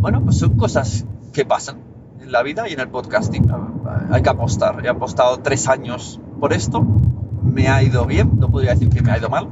Bueno, 0.00 0.22
pues 0.24 0.38
son 0.38 0.56
cosas 0.56 1.04
que 1.32 1.44
pasan 1.44 1.78
en 2.20 2.32
la 2.32 2.42
vida 2.42 2.68
y 2.68 2.72
en 2.72 2.80
el 2.80 2.88
podcasting. 2.88 3.50
Hay 4.10 4.22
que 4.22 4.30
apostar. 4.30 4.84
He 4.84 4.88
apostado 4.88 5.38
tres 5.40 5.68
años 5.68 6.20
por 6.40 6.52
esto, 6.54 6.82
me 7.42 7.68
ha 7.68 7.82
ido 7.82 8.06
bien, 8.06 8.32
no 8.38 8.50
podría 8.50 8.70
decir 8.72 8.88
que 8.88 9.02
me 9.02 9.12
ha 9.12 9.18
ido 9.18 9.28
mal. 9.28 9.48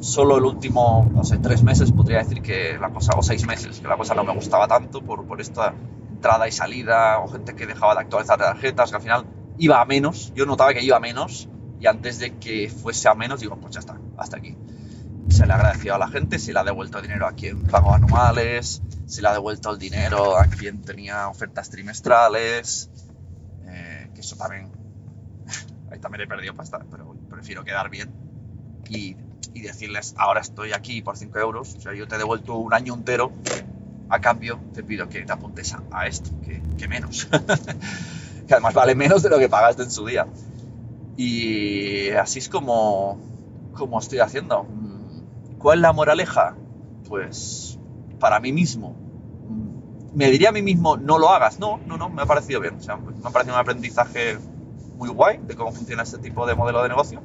Solo 0.00 0.38
el 0.38 0.44
último, 0.44 1.08
no 1.12 1.22
sé, 1.24 1.38
tres 1.38 1.62
meses 1.62 1.92
podría 1.92 2.18
decir 2.18 2.42
que 2.42 2.76
la 2.80 2.90
cosa, 2.90 3.12
o 3.16 3.22
seis 3.22 3.46
meses, 3.46 3.80
que 3.80 3.88
la 3.88 3.96
cosa 3.96 4.14
no 4.14 4.24
me 4.24 4.34
gustaba 4.34 4.66
tanto 4.66 5.02
por, 5.02 5.24
por 5.24 5.40
esta 5.40 5.74
entrada 6.10 6.48
y 6.48 6.52
salida, 6.52 7.20
o 7.20 7.28
gente 7.28 7.54
que 7.54 7.66
dejaba 7.66 7.94
de 7.94 8.00
actualizar 8.00 8.38
tarjetas, 8.38 8.90
que 8.90 8.96
al 8.96 9.02
final 9.02 9.24
iba 9.58 9.80
a 9.80 9.84
menos. 9.84 10.32
Yo 10.34 10.46
notaba 10.46 10.72
que 10.74 10.82
iba 10.82 10.96
a 10.96 11.00
menos, 11.00 11.48
y 11.78 11.86
antes 11.86 12.18
de 12.18 12.36
que 12.36 12.68
fuese 12.68 13.08
a 13.08 13.14
menos, 13.14 13.40
digo, 13.40 13.56
pues 13.56 13.74
ya 13.74 13.80
está, 13.80 13.98
hasta 14.16 14.38
aquí. 14.38 14.56
Se 15.28 15.46
le 15.46 15.52
agradeció 15.52 15.94
a 15.94 15.98
la 15.98 16.08
gente, 16.08 16.38
se 16.38 16.52
le 16.52 16.58
ha 16.58 16.64
devuelto 16.64 17.00
dinero 17.00 17.26
a 17.26 17.32
quien 17.32 17.62
pagó 17.64 17.94
anuales, 17.94 18.82
se 19.06 19.22
le 19.22 19.28
ha 19.28 19.32
devuelto 19.32 19.70
el 19.70 19.78
dinero 19.78 20.38
a 20.38 20.46
quien 20.46 20.82
tenía 20.82 21.28
ofertas 21.28 21.70
trimestrales, 21.70 22.90
eh, 23.66 24.10
que 24.14 24.20
eso 24.20 24.36
también, 24.36 24.68
ahí 25.90 25.98
también 25.98 26.22
he 26.22 26.26
perdido 26.26 26.54
pasta, 26.54 26.84
pero 26.90 27.14
prefiero 27.30 27.64
quedar 27.64 27.88
bien 27.90 28.10
y, 28.88 29.16
y 29.54 29.60
decirles, 29.62 30.14
ahora 30.18 30.40
estoy 30.40 30.72
aquí 30.72 31.02
por 31.02 31.16
5 31.16 31.38
euros, 31.38 31.74
o 31.76 31.80
sea, 31.80 31.94
yo 31.94 32.06
te 32.06 32.16
he 32.16 32.18
devuelto 32.18 32.56
un 32.56 32.74
año 32.74 32.94
entero 32.94 33.32
a 34.08 34.20
cambio 34.20 34.60
te 34.72 34.82
pido 34.82 35.08
que 35.08 35.22
te 35.22 35.32
apuntes 35.32 35.74
a, 35.90 36.06
esto, 36.06 36.30
que, 36.76 36.88
menos. 36.88 37.26
que 38.46 38.54
además 38.54 38.74
vale 38.74 38.94
menos 38.94 39.22
de 39.22 39.30
lo 39.30 39.38
que 39.38 39.48
pagaste 39.48 39.82
en 39.82 39.90
su 39.90 40.06
día. 40.06 40.26
Y 41.16 42.10
así 42.10 42.38
es 42.38 42.48
como, 42.48 43.18
como 43.74 43.98
estoy 43.98 44.20
haciendo. 44.20 44.66
¿Cuál 45.58 45.78
es 45.78 45.82
la 45.82 45.92
moraleja? 45.92 46.54
Pues 47.08 47.78
para 48.18 48.40
mí 48.40 48.52
mismo. 48.52 48.94
Me 50.14 50.30
diría 50.30 50.48
a 50.48 50.52
mí 50.52 50.62
mismo, 50.62 50.96
no 50.96 51.18
lo 51.18 51.30
hagas. 51.30 51.58
No, 51.58 51.78
no, 51.86 51.96
no, 51.96 52.08
me 52.08 52.22
ha 52.22 52.26
parecido 52.26 52.60
bien. 52.60 52.76
O 52.76 52.80
sea, 52.80 52.96
me 52.96 53.12
ha 53.22 53.30
parecido 53.30 53.54
un 53.54 53.60
aprendizaje 53.60 54.38
muy 54.96 55.10
guay 55.10 55.38
de 55.46 55.54
cómo 55.54 55.72
funciona 55.72 56.02
este 56.02 56.18
tipo 56.18 56.46
de 56.46 56.54
modelo 56.54 56.82
de 56.82 56.88
negocio. 56.88 57.20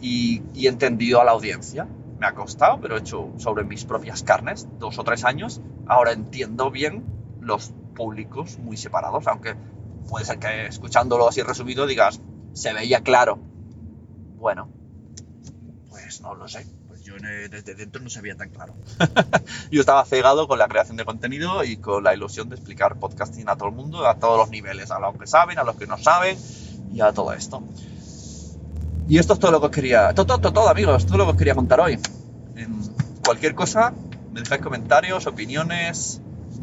Y, 0.00 0.42
y 0.54 0.66
he 0.66 0.68
entendido 0.68 1.20
a 1.20 1.24
la 1.24 1.32
audiencia 1.32 1.86
me 2.20 2.26
ha 2.26 2.34
costado, 2.34 2.78
pero 2.80 2.96
he 2.96 3.00
hecho 3.00 3.32
sobre 3.38 3.64
mis 3.64 3.86
propias 3.86 4.22
carnes, 4.22 4.68
dos 4.78 4.98
o 4.98 5.04
tres 5.04 5.24
años. 5.24 5.62
Ahora 5.86 6.12
entiendo 6.12 6.70
bien 6.70 7.02
los 7.40 7.72
públicos 7.94 8.58
muy 8.58 8.76
separados, 8.76 9.26
aunque 9.26 9.56
puede 10.08 10.26
ser 10.26 10.38
que 10.38 10.66
escuchándolo 10.66 11.26
así 11.26 11.42
resumido 11.42 11.86
digas, 11.86 12.20
se 12.52 12.74
veía 12.74 13.00
claro. 13.00 13.38
Bueno, 14.36 14.68
pues 15.88 16.20
no 16.20 16.34
lo 16.34 16.46
sé. 16.46 16.66
Yo 17.10 17.16
desde 17.48 17.74
dentro 17.74 18.00
no 18.00 18.08
se 18.08 18.20
veía 18.20 18.36
tan 18.36 18.50
claro. 18.50 18.74
yo 19.72 19.80
estaba 19.80 20.04
cegado 20.04 20.46
con 20.46 20.60
la 20.60 20.68
creación 20.68 20.96
de 20.96 21.04
contenido 21.04 21.64
y 21.64 21.76
con 21.76 22.04
la 22.04 22.14
ilusión 22.14 22.48
de 22.48 22.54
explicar 22.54 23.00
podcasting 23.00 23.48
a 23.48 23.56
todo 23.56 23.68
el 23.68 23.74
mundo, 23.74 24.06
a 24.06 24.14
todos 24.14 24.38
los 24.38 24.50
niveles, 24.50 24.92
a 24.92 25.00
los 25.00 25.16
que 25.18 25.26
saben, 25.26 25.58
a 25.58 25.64
los 25.64 25.74
que 25.74 25.88
no 25.88 25.98
saben 25.98 26.38
y 26.92 27.00
a 27.00 27.12
todo 27.12 27.32
esto. 27.32 27.64
Y 29.08 29.18
esto 29.18 29.32
es 29.32 29.40
todo 29.40 29.50
lo 29.50 29.58
que 29.58 29.66
os 29.66 29.72
quería, 29.72 30.14
todo, 30.14 30.38
todo, 30.38 30.52
todo, 30.52 30.68
amigos, 30.68 31.04
todo 31.04 31.18
lo 31.18 31.24
que 31.24 31.30
os 31.32 31.36
quería 31.36 31.56
contar 31.56 31.80
hoy. 31.80 31.98
En 32.54 32.80
cualquier 33.24 33.56
cosa, 33.56 33.92
me 34.32 34.40
dejáis 34.40 34.62
comentarios, 34.62 35.26
opiniones. 35.26 36.20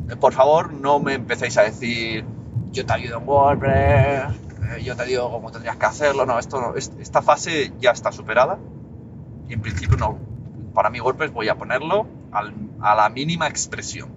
Eh, 0.09 0.15
por 0.15 0.31
favor, 0.31 0.71
no 0.71 0.99
me 0.99 1.15
empecéis 1.15 1.57
a 1.57 1.63
decir, 1.63 2.23
yo 2.71 2.85
te 2.85 2.93
ayudo 2.93 3.17
en 3.17 3.27
WordPress, 3.27 4.33
eh, 4.77 4.81
yo 4.81 4.95
te 4.95 5.03
digo 5.03 5.29
cómo 5.29 5.51
tendrías 5.51 5.75
que 5.75 5.85
hacerlo. 5.87 6.25
No, 6.25 6.39
esto 6.39 6.61
no, 6.61 6.75
esta 6.75 7.21
fase 7.21 7.73
ya 7.81 7.91
está 7.91 8.13
superada. 8.13 8.57
Y 9.49 9.53
en 9.53 9.61
principio 9.61 9.97
no. 9.97 10.26
Para 10.77 10.91
mí 10.91 11.01
WordPress 11.01 11.33
voy 11.33 11.49
a 11.49 11.57
ponerlo 11.57 12.05
a 12.31 12.93
la 12.93 13.09
mínima 13.09 13.47
expresión. 13.47 14.11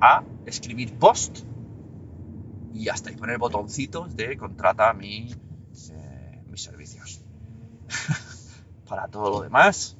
A 0.00 0.24
escribir 0.44 0.98
post 0.98 1.38
y 2.72 2.88
hasta 2.88 3.10
ahí 3.10 3.16
poner 3.16 3.38
botoncitos 3.38 4.16
de 4.16 4.36
contrata 4.36 4.92
mi, 4.92 5.32
eh, 5.92 6.42
mis 6.48 6.64
servicios. 6.64 7.22
Para 8.88 9.06
todo 9.06 9.30
lo 9.30 9.40
demás, 9.42 9.96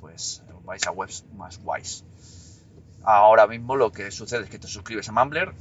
pues 0.00 0.42
vais 0.64 0.86
a 0.86 0.92
webs 0.92 1.26
más 1.36 1.62
guays. 1.62 2.06
Ahora 3.02 3.46
mismo 3.46 3.76
lo 3.76 3.92
que 3.92 4.10
sucede 4.10 4.44
es 4.44 4.48
que 4.48 4.58
te 4.58 4.66
suscribes 4.66 5.10
a 5.10 5.12
Mumbler, 5.12 5.54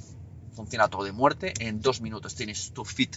funciona 0.53 0.87
todo 0.87 1.03
de 1.03 1.11
muerte, 1.11 1.53
en 1.59 1.81
dos 1.81 1.99
minutos 1.99 2.35
tienes 2.35 2.71
tu 2.71 2.85
feed 2.85 3.09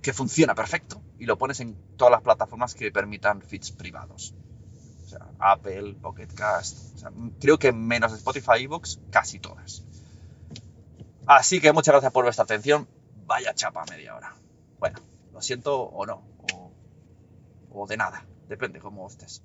que 0.00 0.14
funciona 0.14 0.54
perfecto 0.54 1.02
y 1.18 1.26
lo 1.26 1.36
pones 1.36 1.60
en 1.60 1.76
todas 1.98 2.12
las 2.12 2.22
plataformas 2.22 2.74
que 2.74 2.90
permitan 2.90 3.42
feeds 3.42 3.72
privados. 3.72 4.34
O 5.06 5.08
sea, 5.08 5.24
Apple, 5.38 5.94
Pocket 6.02 6.26
Cast, 6.34 7.06
creo 7.40 7.60
que 7.60 7.72
menos 7.72 8.12
Spotify 8.12 8.62
y 8.62 8.66
Vox, 8.66 8.98
casi 9.10 9.38
todas. 9.38 9.84
Así 11.26 11.60
que 11.60 11.72
muchas 11.72 11.92
gracias 11.92 12.12
por 12.12 12.24
vuestra 12.24 12.42
atención. 12.42 12.88
Vaya 13.24 13.54
chapa 13.54 13.84
media 13.88 14.16
hora. 14.16 14.34
Bueno, 14.80 14.98
lo 15.32 15.40
siento 15.40 15.80
o 15.80 16.06
no, 16.06 16.24
o, 16.52 16.72
o 17.70 17.86
de 17.86 17.96
nada, 17.96 18.26
depende 18.48 18.80
cómo 18.80 19.06
estés. 19.06 19.44